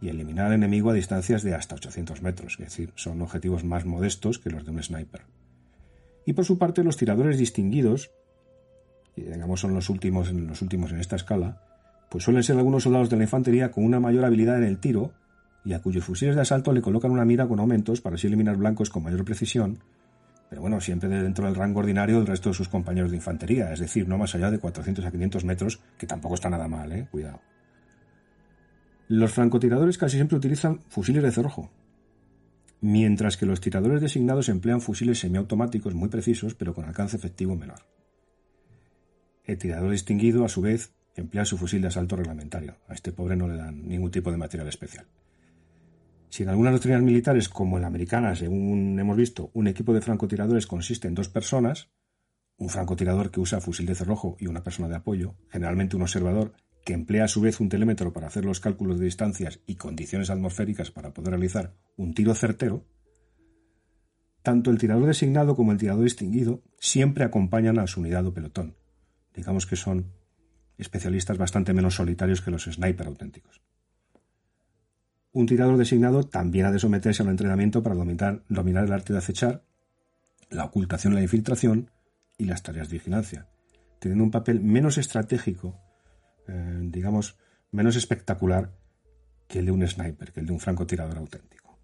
[0.01, 3.85] y eliminar al enemigo a distancias de hasta 800 metros, es decir, son objetivos más
[3.85, 5.23] modestos que los de un sniper.
[6.25, 8.11] Y por su parte, los tiradores distinguidos,
[9.15, 11.63] que digamos son los últimos, los últimos en esta escala,
[12.11, 15.13] pues suelen ser algunos soldados de la infantería con una mayor habilidad en el tiro
[15.65, 18.57] y a cuyos fusiles de asalto le colocan una mira con aumentos para así eliminar
[18.57, 19.79] blancos con mayor precisión,
[20.49, 23.79] pero bueno, siempre dentro del rango ordinario del resto de sus compañeros de infantería, es
[23.79, 27.07] decir, no más allá de 400 a 500 metros, que tampoco está nada mal, ¿eh?
[27.11, 27.41] Cuidado.
[29.07, 31.71] Los francotiradores casi siempre utilizan fusiles de cerrojo,
[32.81, 37.81] mientras que los tiradores designados emplean fusiles semiautomáticos muy precisos, pero con alcance efectivo menor.
[39.45, 42.77] El tirador distinguido, a su vez, emplea su fusil de asalto reglamentario.
[42.89, 45.07] A este pobre no le dan ningún tipo de material especial.
[46.31, 50.01] Si en algunas doctrinas militares, como en la americana, según hemos visto, un equipo de
[50.01, 51.91] francotiradores consiste en dos personas,
[52.57, 56.53] un francotirador que usa fusil de cerrojo y una persona de apoyo, generalmente un observador
[56.85, 60.31] que emplea a su vez un telémetro para hacer los cálculos de distancias y condiciones
[60.31, 62.87] atmosféricas para poder realizar un tiro certero,
[64.43, 68.77] tanto el tirador designado como el tirador distinguido siempre acompañan a su unidad o pelotón.
[69.35, 70.13] Digamos que son
[70.79, 73.61] especialistas bastante menos solitarios que los sniper auténticos.
[75.33, 79.63] Un tirador designado también ha de someterse al entrenamiento para dominar, el arte de acechar,
[80.51, 81.91] la ocultación, la infiltración
[82.37, 83.49] y las tareas de vigilancia,
[84.01, 85.79] teniendo un papel menos estratégico,
[86.49, 87.39] eh, digamos,
[87.71, 88.73] menos espectacular
[89.47, 91.79] que el de un sniper, que el de un francotirador auténtico.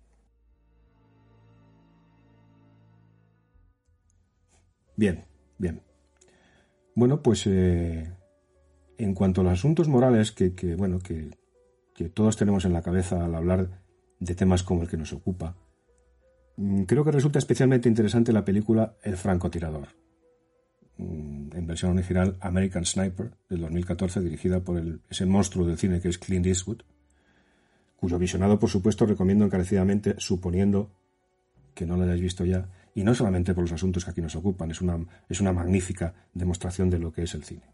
[4.97, 5.25] Bien,
[5.59, 5.83] bien.
[6.97, 8.13] Bueno, pues eh,
[8.99, 11.31] en cuanto a los asuntos morales que, que bueno, que,
[11.97, 13.83] que todos tenemos en la cabeza al hablar
[14.21, 15.57] de temas como el que nos ocupa,
[16.57, 19.89] mm, creo que resulta especialmente interesante la película El francotirador,
[20.99, 26.01] mm, en versión original American Sniper, del 2014, dirigida por el, ese monstruo del cine
[26.01, 26.83] que es Clint Eastwood,
[27.97, 30.93] cuyo visionado, por supuesto, recomiendo encarecidamente, suponiendo
[31.75, 34.37] que no lo hayáis visto ya, y no solamente por los asuntos que aquí nos
[34.37, 37.65] ocupan, es una, es una magnífica demostración de lo que es el cine.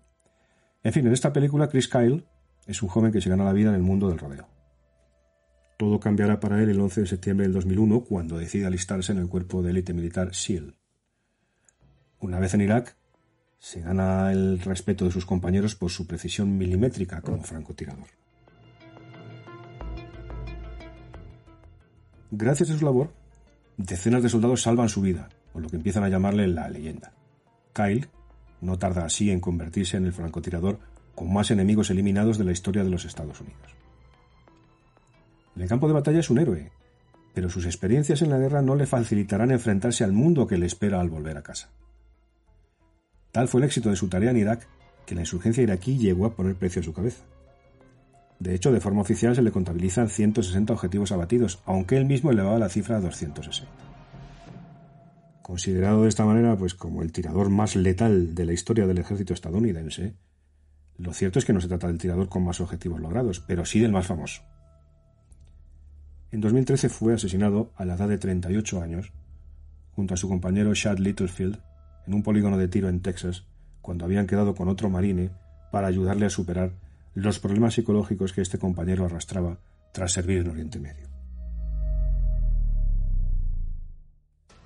[0.85, 2.25] En fin, en esta película Chris Kyle
[2.67, 4.47] es un joven que se gana la vida en el mundo del rodeo.
[5.79, 9.29] Todo cambiará para él el 11 de septiembre del 2001 cuando decide alistarse en el
[9.29, 10.77] cuerpo de élite militar SEAL.
[12.21, 12.97] Una vez en Irak,
[13.59, 18.07] se gana el respeto de sus compañeros por su precisión milimétrica como francotirador.
[22.31, 23.13] Gracias a su labor,
[23.77, 27.13] decenas de soldados salvan su vida, por lo que empiezan a llamarle la leyenda.
[27.73, 28.09] Kyle
[28.61, 30.79] no tarda así en convertirse en el francotirador
[31.15, 33.75] con más enemigos eliminados de la historia de los Estados Unidos.
[35.57, 36.71] En el campo de batalla es un héroe,
[37.35, 41.01] pero sus experiencias en la guerra no le facilitarán enfrentarse al mundo que le espera
[41.01, 41.71] al volver a casa.
[43.33, 44.67] Tal fue el éxito de su tarea en Irak
[45.07, 47.23] que la insurgencia iraquí llegó a poner precio a su cabeza.
[48.39, 52.59] De hecho, de forma oficial se le contabilizan 160 objetivos abatidos, aunque él mismo elevaba
[52.59, 53.71] la cifra a 260.
[55.43, 59.35] Considerado de esta manera pues como el tirador más letal de la historia del ejército
[59.35, 60.15] estadounidense,
[61.03, 63.81] Lo cierto es que no se trata del tirador con más objetivos logrados, pero sí
[63.81, 64.43] del más famoso.
[66.31, 69.13] En 2013 fue asesinado a la edad de 38 años,
[69.97, 71.59] junto a su compañero Chad Littlefield,
[72.07, 73.45] en un polígono de tiro en Texas,
[73.81, 75.31] cuando habían quedado con otro marine
[75.73, 76.71] para ayudarle a superar
[77.15, 79.59] los problemas psicológicos que este compañero arrastraba
[79.93, 81.09] tras servir en Oriente Medio.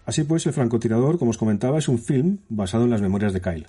[0.04, 3.40] Así pues, El francotirador, como os comentaba, es un film basado en las memorias de
[3.40, 3.66] Kyle,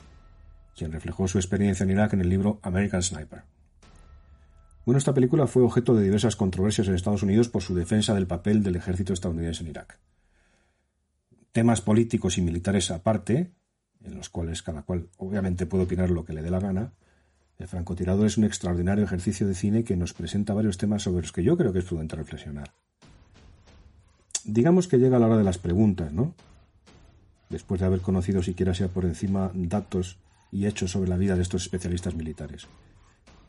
[0.78, 3.42] quien reflejó su experiencia en Irak en el libro American Sniper.
[4.86, 8.28] Bueno, esta película fue objeto de diversas controversias en Estados Unidos por su defensa del
[8.28, 10.00] papel del ejército estadounidense en Irak.
[11.52, 13.52] Temas políticos y militares aparte,
[14.06, 16.94] en los cuales cada cual obviamente puede opinar lo que le dé la gana,
[17.58, 21.32] el francotirador es un extraordinario ejercicio de cine que nos presenta varios temas sobre los
[21.32, 22.72] que yo creo que es prudente reflexionar.
[24.46, 26.36] Digamos que llega la hora de las preguntas, ¿no?
[27.50, 30.20] Después de haber conocido siquiera sea por encima datos
[30.52, 32.68] y hechos sobre la vida de estos especialistas militares.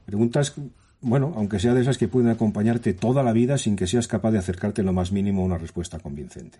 [0.06, 0.54] Preguntas,
[1.00, 4.32] bueno, aunque sea de esas que pueden acompañarte toda la vida sin que seas capaz
[4.32, 6.58] de acercarte lo más mínimo a una respuesta convincente.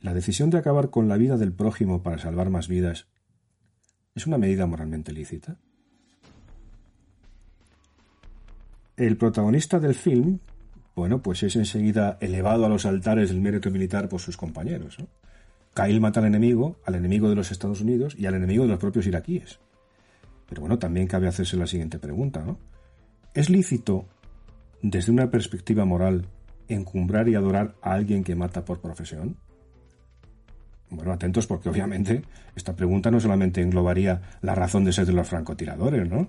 [0.00, 3.08] La decisión de acabar con la vida del prójimo para salvar más vidas
[4.14, 5.58] es una medida moralmente lícita.
[8.96, 10.38] El protagonista del film,
[10.94, 14.98] bueno, pues es enseguida elevado a los altares del mérito militar por sus compañeros.
[14.98, 15.08] ¿no?
[15.74, 18.78] Kyle mata al enemigo, al enemigo de los Estados Unidos y al enemigo de los
[18.78, 19.60] propios iraquíes.
[20.48, 22.58] Pero bueno, también cabe hacerse la siguiente pregunta, ¿no?
[23.34, 24.08] ¿Es lícito,
[24.82, 26.26] desde una perspectiva moral,
[26.68, 29.36] encumbrar y adorar a alguien que mata por profesión?
[30.90, 32.22] Bueno, atentos porque obviamente
[32.56, 36.28] esta pregunta no solamente englobaría la razón de ser de los francotiradores, ¿no?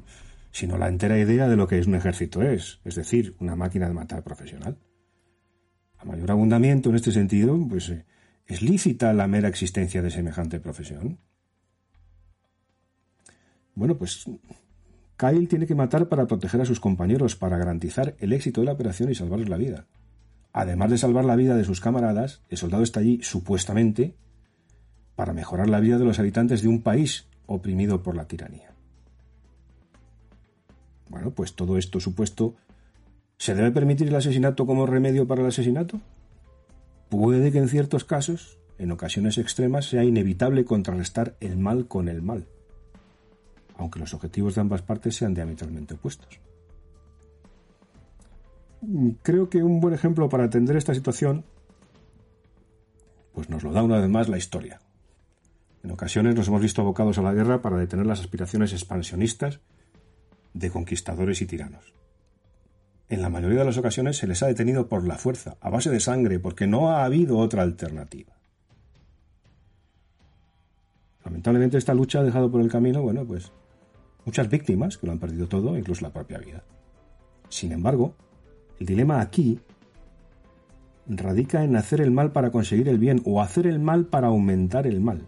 [0.52, 3.88] sino la entera idea de lo que es un ejército es, es decir, una máquina
[3.88, 4.78] de matar profesional.
[5.98, 8.06] A mayor abundamiento en este sentido, pues eh,
[8.52, 11.18] ¿es lícita la mera existencia de semejante profesión?
[13.76, 14.26] Bueno, pues
[15.16, 18.74] Kyle tiene que matar para proteger a sus compañeros, para garantizar el éxito de la
[18.74, 19.88] operación y salvarles la vida.
[20.52, 24.16] Además de salvar la vida de sus camaradas, el soldado está allí supuestamente
[25.16, 28.74] para mejorar la vida de los habitantes de un país oprimido por la tiranía.
[31.08, 32.56] Bueno, pues todo esto supuesto,
[33.38, 36.02] ¿se debe permitir el asesinato como remedio para el asesinato?
[37.12, 42.22] Puede que en ciertos casos, en ocasiones extremas, sea inevitable contrarrestar el mal con el
[42.22, 42.48] mal,
[43.76, 46.40] aunque los objetivos de ambas partes sean diametralmente opuestos.
[49.24, 51.44] Creo que un buen ejemplo para atender esta situación
[53.34, 54.80] pues nos lo da una vez más la historia.
[55.84, 59.60] En ocasiones nos hemos visto abocados a la guerra para detener las aspiraciones expansionistas
[60.54, 61.94] de conquistadores y tiranos.
[63.12, 65.90] En la mayoría de las ocasiones se les ha detenido por la fuerza, a base
[65.90, 68.32] de sangre, porque no ha habido otra alternativa.
[71.26, 73.52] Lamentablemente esta lucha ha dejado por el camino, bueno, pues
[74.24, 76.64] muchas víctimas que lo han perdido todo, incluso la propia vida.
[77.50, 78.16] Sin embargo,
[78.80, 79.60] el dilema aquí
[81.06, 84.88] radica en hacer el mal para conseguir el bien o hacer el mal para aumentar
[84.88, 85.28] el mal.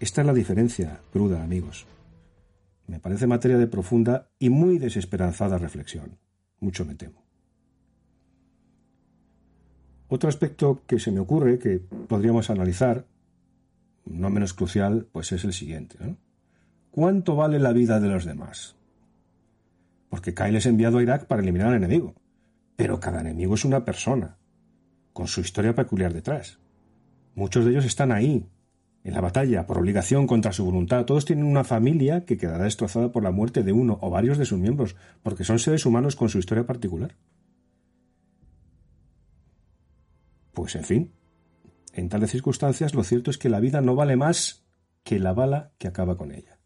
[0.00, 1.84] Esta es la diferencia cruda, amigos.
[2.86, 6.16] Me parece materia de profunda y muy desesperanzada reflexión.
[6.64, 7.22] Mucho me temo.
[10.08, 13.04] Otro aspecto que se me ocurre que podríamos analizar,
[14.06, 15.98] no menos crucial, pues es el siguiente.
[16.90, 18.76] ¿Cuánto vale la vida de los demás?
[20.08, 22.14] Porque Kyle es enviado a Irak para eliminar al enemigo.
[22.76, 24.38] Pero cada enemigo es una persona,
[25.12, 26.60] con su historia peculiar detrás.
[27.34, 28.48] Muchos de ellos están ahí,
[29.04, 33.12] en la batalla, por obligación contra su voluntad, todos tienen una familia que quedará destrozada
[33.12, 36.30] por la muerte de uno o varios de sus miembros, porque son seres humanos con
[36.30, 37.14] su historia particular.
[40.54, 41.12] Pues en fin,
[41.92, 44.64] en tales circunstancias lo cierto es que la vida no vale más
[45.02, 46.58] que la bala que acaba con ella.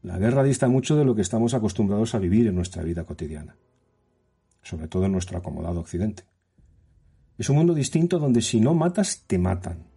[0.00, 3.58] La guerra dista mucho de lo que estamos acostumbrados a vivir en nuestra vida cotidiana,
[4.62, 6.24] sobre todo en nuestro acomodado occidente.
[7.36, 9.89] Es un mundo distinto donde si no matas, te matan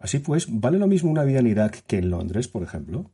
[0.00, 3.10] Así pues, ¿vale lo mismo una vida en Irak que en Londres, por ejemplo?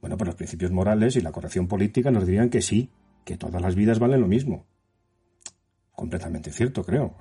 [0.00, 2.90] Bueno, pues los principios morales y la corrección política nos dirían que sí,
[3.24, 4.66] que todas las vidas valen lo mismo.
[5.92, 7.16] Completamente cierto, creo.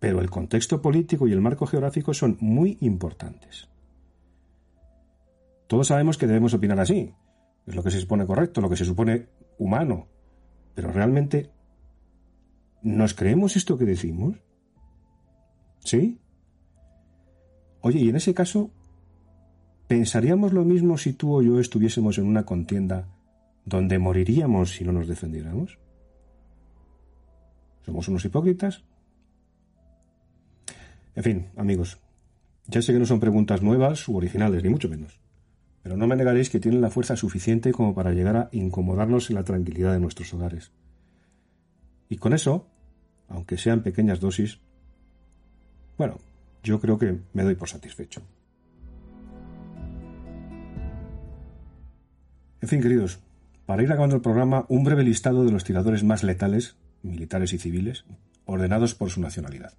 [0.00, 3.68] Pero el contexto político y el marco geográfico son muy importantes.
[5.66, 7.12] Todos sabemos que debemos opinar así.
[7.66, 10.08] Es lo que se supone correcto, lo que se supone humano.
[10.74, 11.50] Pero realmente,
[12.80, 14.38] ¿nos creemos esto que decimos?
[15.80, 16.18] ¿Sí?
[17.80, 18.70] Oye, y en ese caso,
[19.86, 23.08] ¿pensaríamos lo mismo si tú o yo estuviésemos en una contienda
[23.64, 25.78] donde moriríamos si no nos defendiéramos?
[27.84, 28.84] ¿Somos unos hipócritas?
[31.14, 31.98] En fin, amigos,
[32.66, 35.18] ya sé que no son preguntas nuevas u originales, ni mucho menos.
[35.82, 39.36] pero no me negaréis que tienen la fuerza suficiente como para llegar a incomodarnos en
[39.36, 40.70] la tranquilidad de nuestros hogares.
[42.10, 42.66] Y con eso,
[43.28, 44.60] aunque sean pequeñas dosis,
[45.96, 46.18] bueno,
[46.62, 48.22] yo creo que me doy por satisfecho.
[52.60, 53.20] En fin, queridos,
[53.66, 57.58] para ir acabando el programa, un breve listado de los tiradores más letales, militares y
[57.58, 58.04] civiles,
[58.44, 59.74] ordenados por su nacionalidad.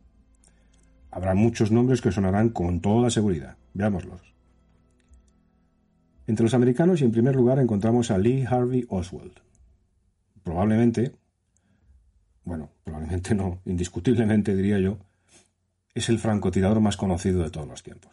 [1.12, 3.58] Habrá muchos nombres que sonarán con toda seguridad.
[3.74, 4.34] Veámoslos.
[6.28, 9.34] Entre los americanos y en primer lugar encontramos a Lee Harvey Oswald.
[10.44, 11.16] Probablemente,
[12.44, 15.00] bueno, probablemente no, indiscutiblemente diría yo,
[16.00, 18.12] es el francotirador más conocido de todos los tiempos.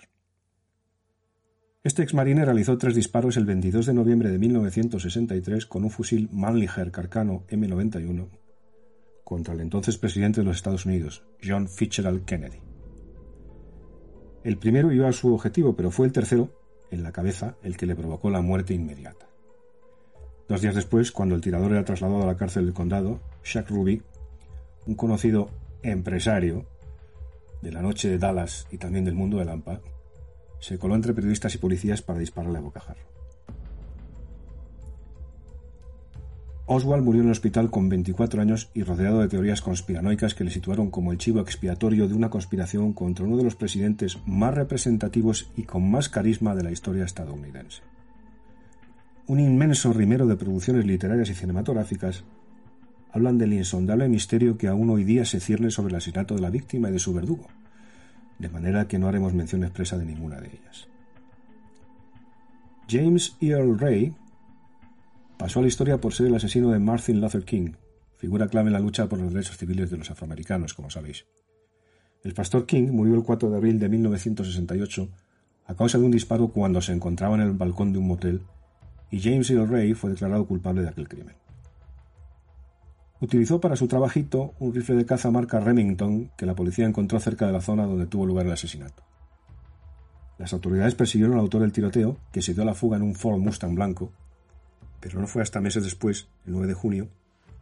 [1.85, 6.91] Este exmarine realizó tres disparos el 22 de noviembre de 1963 con un fusil Mannlicher
[6.91, 8.29] Carcano M91
[9.23, 12.59] contra el entonces presidente de los Estados Unidos, John Fitzgerald Kennedy.
[14.43, 16.51] El primero iba a su objetivo, pero fue el tercero,
[16.91, 19.27] en la cabeza, el que le provocó la muerte inmediata.
[20.49, 24.03] Dos días después, cuando el tirador era trasladado a la cárcel del condado, Shaq Ruby,
[24.87, 25.51] un conocido
[25.83, 26.67] empresario
[27.67, 29.81] de la noche de Dallas y también del mundo de Lampa,
[30.61, 33.17] se coló entre periodistas y policías para dispararle a bocajarro.
[36.69, 40.51] Oswald murió en el hospital con 24 años y rodeado de teorías conspiranoicas que le
[40.51, 45.51] situaron como el chivo expiatorio de una conspiración contra uno de los presidentes más representativos
[45.57, 47.83] y con más carisma de la historia estadounidense.
[49.27, 52.25] Un inmenso rimero de producciones literarias y cinematográficas
[53.17, 56.51] hablan del insondable misterio que aún hoy día se cierne sobre el asesinato de la
[56.51, 57.47] víctima y de su verdugo,
[58.39, 60.87] de manera que no haremos mención expresa de ninguna de ellas.
[62.91, 64.15] James Earl Ray
[65.39, 67.73] pasó a la historia por ser el asesino de Martin Luther King,
[68.19, 71.25] figura clave en la lucha por los derechos civiles de los afroamericanos, como sabéis.
[72.23, 75.09] El pastor King murió el 4 de abril de 1968
[75.69, 78.43] a causa de un disparo cuando se encontraba en el balcón de un motel
[79.11, 81.46] y James Earl Ray fue declarado culpable de aquel crimen.
[83.21, 87.47] Utilizó para su trabajito un rifle de caza marca Remington que la policía encontró cerca
[87.47, 89.03] de la zona donde tuvo lugar el asesinato.
[90.39, 93.15] Las autoridades persiguieron al autor del tiroteo, que se dio a la fuga en un
[93.15, 94.13] Ford Mustang blanco,
[95.01, 97.09] pero no fue hasta meses después, el 9 de junio,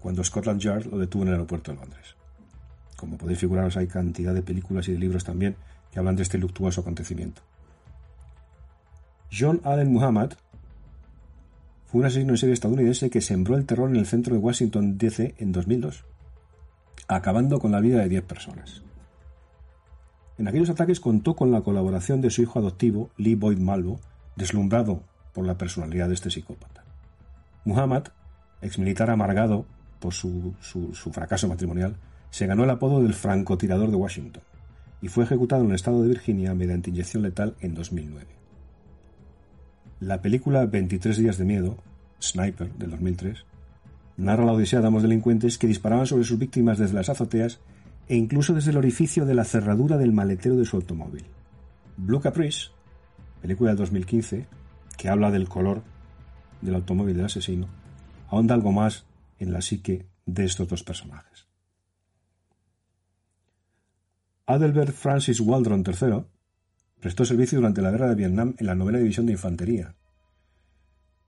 [0.01, 2.17] cuando Scotland Yard lo detuvo en el aeropuerto de Londres.
[2.97, 5.57] Como podéis figuraros, hay cantidad de películas y de libros también
[5.93, 7.43] que hablan de este luctuoso acontecimiento.
[9.31, 10.33] John Allen Muhammad
[11.99, 15.35] un asesino en serie estadounidense que sembró el terror en el centro de Washington, D.C.
[15.39, 16.05] en 2002,
[17.07, 18.83] acabando con la vida de 10 personas.
[20.37, 24.01] En aquellos ataques contó con la colaboración de su hijo adoptivo, Lee Boyd Malvo,
[24.35, 26.85] deslumbrado por la personalidad de este psicópata.
[27.65, 28.07] Muhammad,
[28.61, 29.65] exmilitar amargado
[30.01, 31.97] por su, su fracaso matrimonial,
[32.31, 34.43] se ganó el apodo del francotirador de Washington
[35.01, 38.44] y fue ejecutado en el estado de Virginia mediante inyección letal en 2009.
[40.05, 41.79] La película 23 días de miedo,
[42.21, 43.47] Sniper, del 2003,
[44.19, 47.61] narra la odisea de ambos delincuentes que disparaban sobre sus víctimas desde las azoteas
[48.07, 51.25] e incluso desde el orificio de la cerradura del maletero de su automóvil.
[51.97, 52.67] Blue Caprice,
[53.41, 54.47] película del 2015,
[54.99, 55.83] que habla del color
[56.61, 57.67] del automóvil del asesino,
[58.29, 59.07] ahonda algo más
[59.39, 61.47] en la psique de estos dos personajes.
[64.45, 66.27] Adelbert Francis Waldron III
[67.05, 69.95] Prestó servicio durante la Guerra de Vietnam en la novena división de infantería.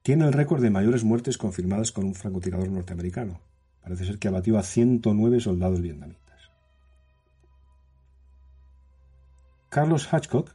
[0.00, 3.42] Tiene el récord de mayores muertes confirmadas con un francotirador norteamericano.
[3.82, 6.50] Parece ser que abatió a 109 soldados vietnamitas.
[9.68, 10.54] Carlos Hatchcock,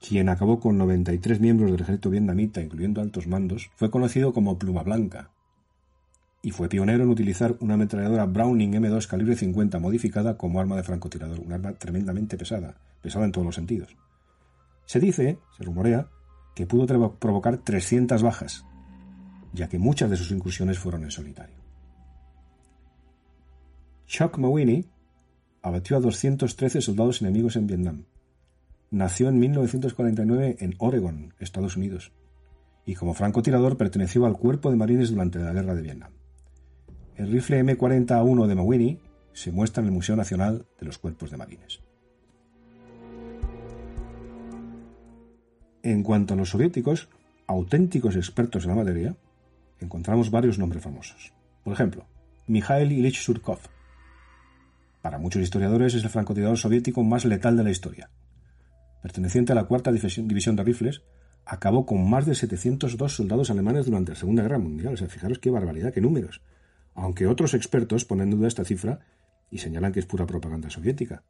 [0.00, 4.82] quien acabó con 93 miembros del ejército vietnamita, incluyendo altos mandos, fue conocido como Pluma
[4.82, 5.30] Blanca
[6.42, 10.84] y fue pionero en utilizar una ametralladora Browning M2 calibre 50 modificada como arma de
[10.84, 13.96] francotirador, un arma tremendamente pesada, pesada en todos los sentidos.
[14.86, 16.08] Se dice, se rumorea,
[16.54, 18.64] que pudo provocar 300 bajas,
[19.52, 21.56] ya que muchas de sus incursiones fueron en solitario.
[24.06, 24.86] Chuck Mawini
[25.62, 28.04] abatió a 213 soldados enemigos en Vietnam.
[28.90, 32.12] Nació en 1949 en Oregon, Estados Unidos,
[32.86, 36.17] y como francotirador perteneció al cuerpo de marines durante la Guerra de Vietnam.
[37.18, 39.00] El rifle M40A1 de Mawini
[39.32, 41.80] se muestra en el Museo Nacional de los Cuerpos de Marines.
[45.82, 47.08] En cuanto a los soviéticos,
[47.48, 49.16] auténticos expertos en la materia,
[49.80, 51.32] encontramos varios nombres famosos.
[51.64, 52.06] Por ejemplo,
[52.46, 53.58] Mikhail Ilich Surkov.
[55.02, 58.10] Para muchos historiadores es el francotirador soviético más letal de la historia.
[59.02, 61.02] Perteneciente a la cuarta división de rifles,
[61.44, 64.94] acabó con más de 702 soldados alemanes durante la Segunda Guerra Mundial.
[64.94, 66.42] O sea, fijaros qué barbaridad, qué números.
[66.98, 68.98] Aunque otros expertos ponen en duda esta cifra
[69.52, 71.22] y señalan que es pura propaganda soviética.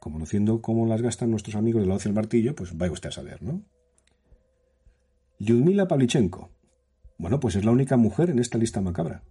[0.00, 3.12] Conociendo cómo las gastan nuestros amigos de la hoz y martillo, pues vaya usted a
[3.12, 3.62] saber, ¿no?
[5.38, 6.50] Lyudmila Pavlichenko.
[7.16, 9.22] Bueno, pues es la única mujer en esta lista macabra.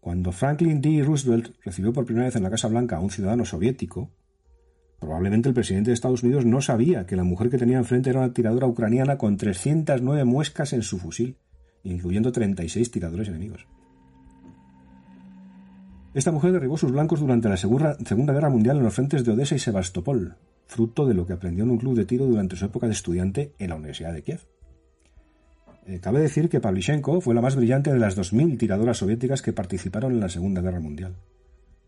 [0.00, 1.04] Cuando Franklin D.
[1.04, 4.10] Roosevelt recibió por primera vez en la Casa Blanca a un ciudadano soviético,
[4.98, 8.18] probablemente el presidente de Estados Unidos no sabía que la mujer que tenía enfrente era
[8.18, 11.36] una tiradora ucraniana con 309 muescas en su fusil,
[11.84, 13.68] incluyendo 36 tiradores enemigos.
[16.12, 19.54] Esta mujer derribó sus blancos durante la Segunda Guerra Mundial en los frentes de Odessa
[19.54, 20.34] y Sebastopol,
[20.66, 23.52] fruto de lo que aprendió en un club de tiro durante su época de estudiante
[23.58, 24.40] en la Universidad de Kiev.
[25.86, 29.52] Eh, cabe decir que Pavlichenko fue la más brillante de las 2.000 tiradoras soviéticas que
[29.52, 31.14] participaron en la Segunda Guerra Mundial.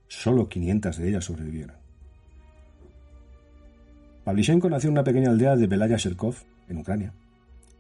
[0.07, 1.77] Solo 500 de ellas sobrevivieron.
[4.23, 6.37] Pavlichenko nació en una pequeña aldea de Belaya Sherkov,
[6.69, 7.13] en Ucrania,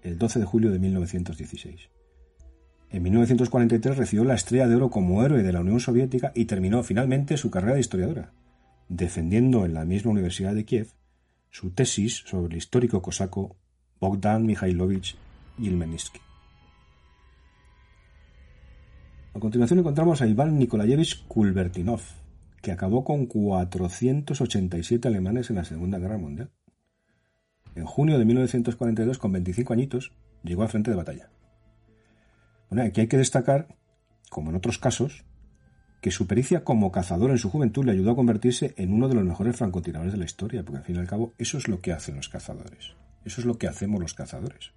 [0.03, 1.88] el 12 de julio de 1916.
[2.93, 6.82] En 1943 recibió la Estrella de Oro como héroe de la Unión Soviética y terminó
[6.82, 8.32] finalmente su carrera de historiadora,
[8.90, 10.88] defendiendo en la misma Universidad de Kiev
[11.49, 13.57] su tesis sobre el histórico cosaco
[13.99, 15.16] Bogdan Mikhailovich
[15.59, 16.20] Yelmensky.
[19.34, 22.03] A continuación encontramos a Iván Nikolayevich Kulbertinov,
[22.61, 26.51] que acabó con 487 alemanes en la Segunda Guerra Mundial.
[27.74, 30.12] En junio de 1942, con 25 añitos,
[30.43, 31.30] llegó al frente de batalla.
[32.81, 33.77] Aquí hay que destacar,
[34.31, 35.25] como en otros casos,
[36.01, 39.14] que su pericia como cazador en su juventud le ayudó a convertirse en uno de
[39.14, 41.81] los mejores francotiradores de la historia, porque al fin y al cabo eso es lo
[41.81, 42.97] que hacen los cazadores.
[43.25, 44.73] Eso es lo que hacemos los cazadores.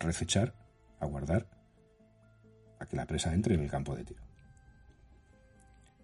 [0.00, 0.54] Recechar,
[0.98, 1.46] aguardar
[2.80, 4.22] a que la presa entre en el campo de tiro.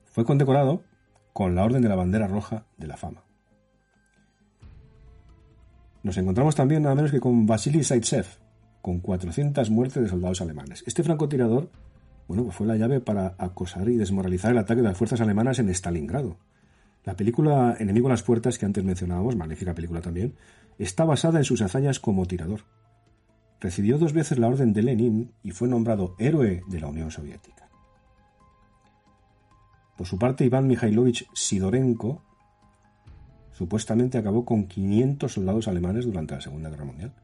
[0.05, 0.85] Fue condecorado
[1.33, 3.25] con la Orden de la Bandera Roja de la Fama.
[6.05, 8.27] Nos encontramos también nada menos que con Vasily Zaitsev,
[8.85, 10.85] con 400 muertes de soldados alemanes.
[10.87, 11.70] Este francotirador,
[12.28, 15.59] bueno, pues fue la llave para acosar y desmoralizar el ataque de las fuerzas alemanas
[15.59, 16.37] en Stalingrado.
[17.03, 20.35] La película Enemigo a las puertas, que antes mencionábamos, magnífica película también,
[20.78, 22.61] está basada en sus hazañas como tirador.
[23.59, 27.70] Recibió dos veces la Orden de Lenin y fue nombrado héroe de la Unión Soviética.
[29.97, 32.22] Por su parte, Iván Mikhailovich Sidorenko
[33.53, 37.14] supuestamente acabó con 500 soldados alemanes durante la Segunda Guerra Mundial.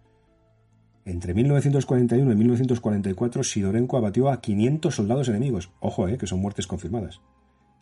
[1.05, 6.67] Entre 1941 y 1944, Sidorenko abatió a 500 soldados enemigos, ojo, eh, que son muertes
[6.67, 7.21] confirmadas,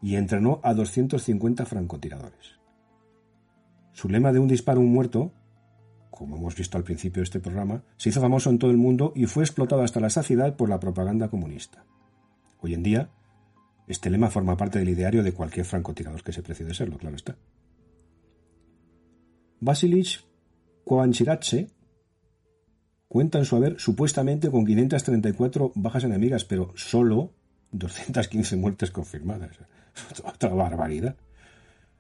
[0.00, 2.58] y entrenó a 250 francotiradores.
[3.92, 5.32] Su lema de un disparo, un muerto,
[6.10, 9.12] como hemos visto al principio de este programa, se hizo famoso en todo el mundo
[9.16, 11.84] y fue explotado hasta la saciedad por la propaganda comunista.
[12.60, 13.10] Hoy en día,
[13.88, 17.16] este lema forma parte del ideario de cualquier francotirador que se precie de serlo, claro
[17.16, 17.36] está.
[19.60, 20.24] Vasilich
[20.84, 21.68] Coanchirache
[23.08, 27.32] cuenta en su haber supuestamente con 534 bajas enemigas, pero solo
[27.72, 29.58] 215 muertes confirmadas.
[30.24, 31.16] Otra barbaridad.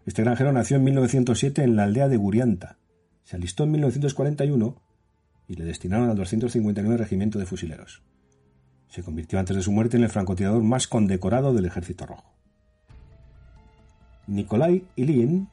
[0.06, 2.78] Este granjero nació en 1907 en la aldea de Gurianta.
[3.24, 4.76] Se alistó en 1941
[5.48, 8.02] y le destinaron al 259 Regimiento de Fusileros.
[8.88, 12.32] Se convirtió antes de su muerte en el francotirador más condecorado del Ejército Rojo.
[14.26, 15.48] Nikolai Ilyin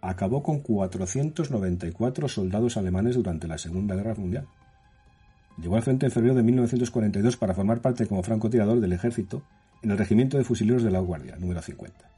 [0.00, 4.46] acabó con 494 soldados alemanes durante la Segunda Guerra Mundial.
[5.60, 9.42] Llegó al frente en febrero de 1942 para formar parte como francotirador del ejército
[9.82, 12.10] en el Regimiento de Fusileros de la Guardia, número 50.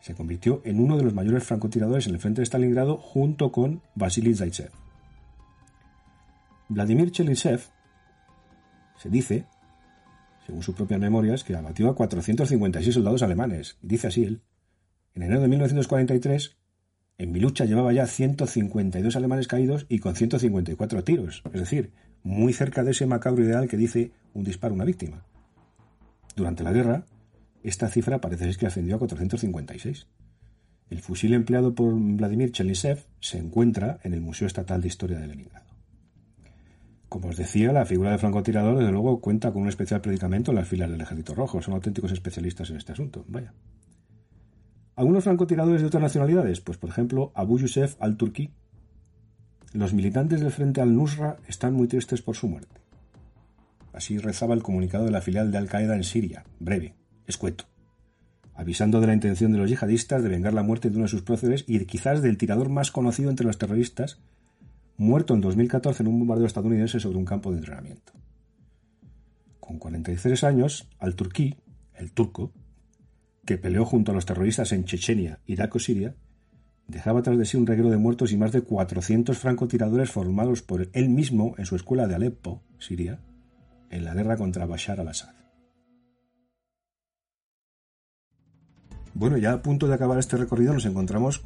[0.00, 3.82] Se convirtió en uno de los mayores francotiradores en el frente de Stalingrado junto con
[3.94, 4.70] Vasily Zaitsev.
[6.68, 7.62] Vladimir Chelysev
[8.98, 9.46] se dice,
[10.46, 13.78] según sus propias memorias, que abatió a 456 soldados alemanes.
[13.82, 14.42] Dice así él.
[15.14, 16.56] En enero de 1943,
[17.18, 21.42] en mi lucha llevaba ya 152 alemanes caídos y con 154 tiros.
[21.52, 21.92] Es decir,
[22.22, 25.24] muy cerca de ese macabro ideal que dice un disparo a una víctima.
[26.36, 27.04] Durante la guerra,
[27.62, 30.06] esta cifra parece que ascendió a 456.
[30.90, 35.26] El fusil empleado por Vladimir Chelysev se encuentra en el Museo Estatal de Historia de
[35.26, 35.66] Leningrado.
[37.08, 40.56] Como os decía, la figura de francotirador, desde luego, cuenta con un especial predicamento en
[40.56, 41.62] las filas del Ejército Rojo.
[41.62, 43.24] Son auténticos especialistas en este asunto.
[43.28, 43.54] Vaya.
[44.94, 46.60] ¿Algunos francotiradores de otras nacionalidades?
[46.60, 48.50] Pues, por ejemplo, Abu Yusef al-Turki,
[49.72, 52.80] los militantes del Frente al-Nusra están muy tristes por su muerte.
[53.92, 56.94] Así rezaba el comunicado de la filial de Al-Qaeda en Siria, breve,
[57.26, 57.64] escueto,
[58.54, 61.22] avisando de la intención de los yihadistas de vengar la muerte de uno de sus
[61.22, 64.20] próceres y quizás del tirador más conocido entre los terroristas,
[64.96, 68.12] muerto en 2014 en un bombardeo estadounidense sobre un campo de entrenamiento.
[69.60, 71.56] Con 43 años, al-Turquí,
[71.94, 72.52] el turco,
[73.44, 76.14] que peleó junto a los terroristas en Chechenia, Irak o Siria,
[76.88, 80.88] dejaba tras de sí un reguero de muertos y más de 400 francotiradores formados por
[80.92, 83.20] él mismo en su escuela de Alepo, Siria,
[83.90, 85.34] en la guerra contra Bashar al-Assad.
[89.14, 91.42] Bueno, ya a punto de acabar este recorrido nos encontramos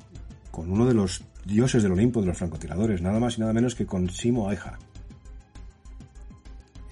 [0.50, 3.74] con uno de los dioses del Olimpo de los francotiradores, nada más y nada menos
[3.74, 4.78] que con Simo Aija.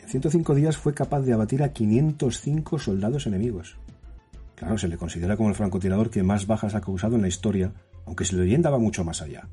[0.07, 3.77] 105 días fue capaz de abatir a 505 soldados enemigos.
[4.57, 7.73] Claro, se le considera como el francotirador que más bajas ha causado en la historia,
[8.07, 9.49] aunque su leyenda va mucho más allá.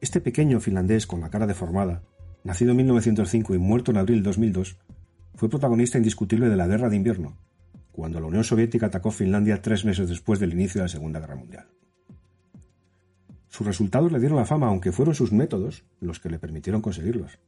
[0.00, 2.02] Este pequeño finlandés con la cara deformada,
[2.44, 4.76] nacido en 1905 y muerto en abril de 2002,
[5.34, 7.36] fue protagonista indiscutible de la Guerra de Invierno,
[7.92, 11.36] cuando la Unión Soviética atacó Finlandia tres meses después del inicio de la Segunda Guerra
[11.36, 11.66] Mundial.
[13.48, 17.38] Sus resultados le dieron la fama, aunque fueron sus métodos los que le permitieron conseguirlos.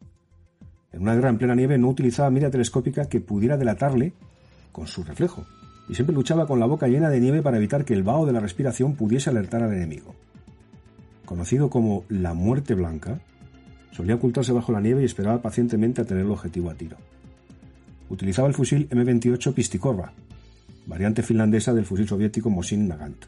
[0.91, 4.15] En una guerra en plena nieve no utilizaba mira telescópica que pudiera delatarle
[4.73, 5.45] con su reflejo,
[5.89, 8.33] y siempre luchaba con la boca llena de nieve para evitar que el vaho de
[8.33, 10.15] la respiración pudiese alertar al enemigo.
[11.25, 13.21] Conocido como la muerte blanca,
[13.93, 16.97] solía ocultarse bajo la nieve y esperaba pacientemente a tener el objetivo a tiro.
[18.11, 20.13] Utilizaba el fusil M28 Pistikorva,
[20.87, 23.27] variante finlandesa del fusil soviético Mosin Nagant.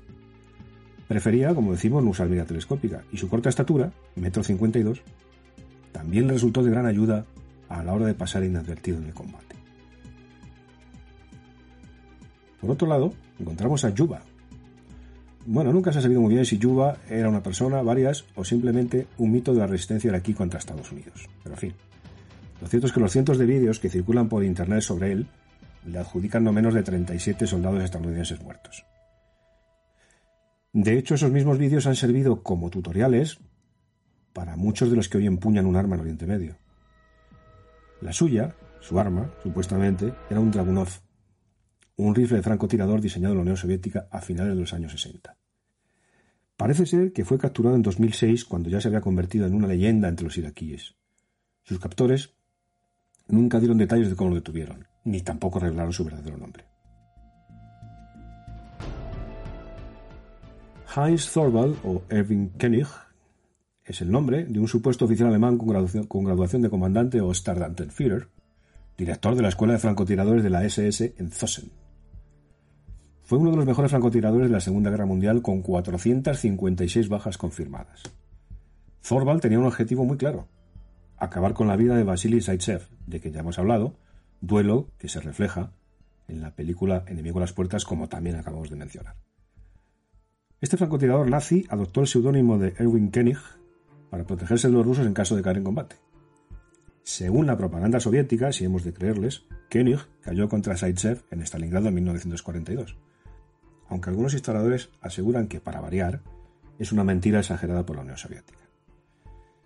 [1.08, 5.02] Prefería, como decimos, no usar mira telescópica, y su corta estatura, metro 52,
[5.92, 7.26] también le resultó de gran ayuda
[7.68, 9.49] a la hora de pasar inadvertido en el combate.
[12.60, 14.22] Por otro lado, encontramos a Yuba.
[15.46, 19.06] Bueno, nunca se ha sabido muy bien si Yuba era una persona, varias o simplemente
[19.18, 21.28] un mito de la resistencia aquí contra Estados Unidos.
[21.42, 21.74] Pero en fin,
[22.60, 25.26] lo cierto es que los cientos de vídeos que circulan por internet sobre él
[25.86, 28.84] le adjudican no menos de 37 soldados estadounidenses muertos.
[30.72, 33.38] De hecho, esos mismos vídeos han servido como tutoriales
[34.32, 36.56] para muchos de los que hoy empuñan un arma en Oriente Medio.
[38.00, 40.88] La suya, su arma, supuestamente, era un Dragunov,
[41.96, 45.36] un rifle de francotirador diseñado en la Unión Soviética a finales de los años 60.
[46.56, 50.08] Parece ser que fue capturado en 2006 cuando ya se había convertido en una leyenda
[50.08, 50.94] entre los iraquíes.
[51.62, 52.34] Sus captores
[53.28, 56.64] nunca dieron detalles de cómo lo detuvieron, ni tampoco revelaron su verdadero nombre.
[60.94, 62.88] Heinz Thorvald o Erwin König
[63.84, 65.68] es el nombre de un supuesto oficial alemán con
[66.24, 68.28] graduación, de comandante o Stardantenführer,
[68.96, 71.79] director de la escuela de francotiradores de la SS en Zossen.
[73.30, 78.02] Fue uno de los mejores francotiradores de la Segunda Guerra Mundial con 456 bajas confirmadas.
[79.08, 80.48] Thorvald tenía un objetivo muy claro,
[81.16, 83.94] acabar con la vida de Vasily Zaitsev, de quien ya hemos hablado,
[84.40, 85.70] duelo que se refleja
[86.26, 89.14] en la película Enemigo a las puertas, como también acabamos de mencionar.
[90.60, 93.38] Este francotirador nazi adoptó el seudónimo de Erwin König
[94.10, 95.94] para protegerse de los rusos en caso de caer en combate.
[97.04, 101.94] Según la propaganda soviética, si hemos de creerles, König cayó contra Zaitsev en Stalingrado en
[101.94, 102.96] 1942,
[103.90, 106.20] aunque algunos historiadores aseguran que, para variar,
[106.78, 108.58] es una mentira exagerada por la Unión Soviética.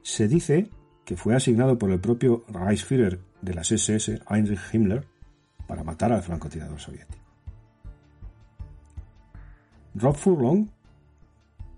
[0.02, 0.68] Se dice
[1.04, 5.06] que fue asignado por el propio Reichsführer de las SS, Heinrich Himmler,
[5.66, 7.22] para matar al francotirador soviético.
[9.94, 10.66] Rob Furlong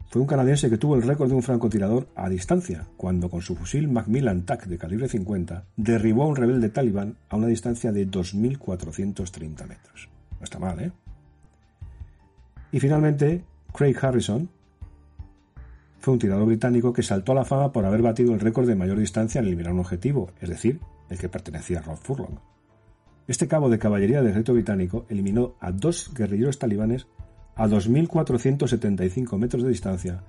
[0.08, 3.56] fue un canadiense que tuvo el récord de un francotirador a distancia, cuando con su
[3.56, 8.08] fusil Macmillan TAC de calibre 50 derribó a un rebelde talibán a una distancia de
[8.08, 10.08] 2.430 metros.
[10.38, 10.92] No está mal, ¿eh?
[12.72, 14.48] Y finalmente, Craig Harrison
[16.00, 18.76] fue un tirador británico que saltó a la fama por haber batido el récord de
[18.76, 22.38] mayor distancia en eliminar un objetivo, es decir, el que pertenecía a Rob Furlong.
[23.28, 27.06] Este cabo de caballería del ejército británico eliminó a dos guerrilleros talibanes
[27.56, 30.22] a 2.475 metros de distancia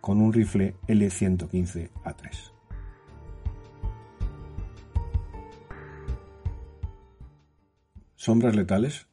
[0.00, 2.52] con un rifle L115A3.
[8.16, 9.06] Sombras letales,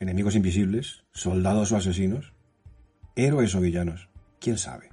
[0.00, 2.32] enemigos invisibles, soldados o asesinos,
[3.16, 4.08] héroes o villanos,
[4.40, 4.88] quién sabe.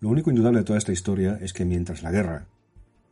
[0.00, 2.48] Lo único indudable de toda esta historia es que mientras la guerra,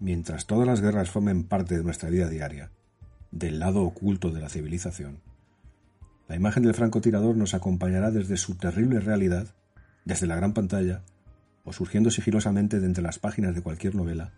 [0.01, 2.72] mientras todas las guerras formen parte de nuestra vida diaria,
[3.30, 5.20] del lado oculto de la civilización,
[6.28, 9.55] la imagen del francotirador nos acompañará desde su terrible realidad,
[10.05, 11.05] desde la gran pantalla,
[11.64, 14.32] o surgiendo sigilosamente de entre las páginas de cualquier novela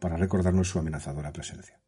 [0.00, 1.78] para recordarnos su amenazadora presencia.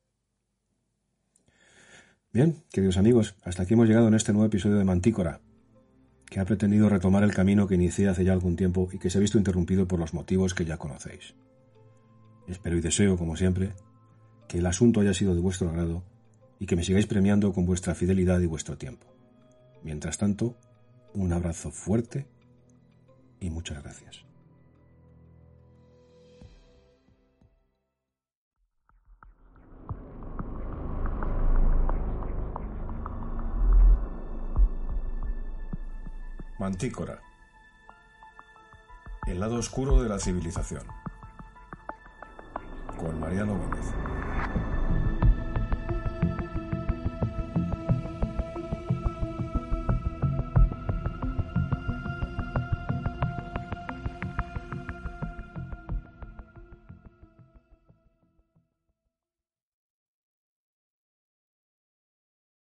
[2.30, 5.40] Bien, queridos amigos, hasta aquí hemos llegado en este nuevo episodio de Mantícora,
[6.26, 9.16] que ha pretendido retomar el camino que inicié hace ya algún tiempo y que se
[9.16, 11.34] ha visto interrumpido por los motivos que ya conocéis.
[12.46, 13.72] Espero y deseo, como siempre,
[14.46, 16.04] que el asunto haya sido de vuestro agrado
[16.58, 19.06] y que me sigáis premiando con vuestra fidelidad y vuestro tiempo.
[19.82, 20.54] Mientras tanto,
[21.14, 22.26] un abrazo fuerte
[23.40, 24.27] y muchas gracias.
[36.58, 37.20] Mantícora.
[39.28, 40.82] El lado oscuro de la civilización.
[42.96, 43.86] Con Mariano Gómez.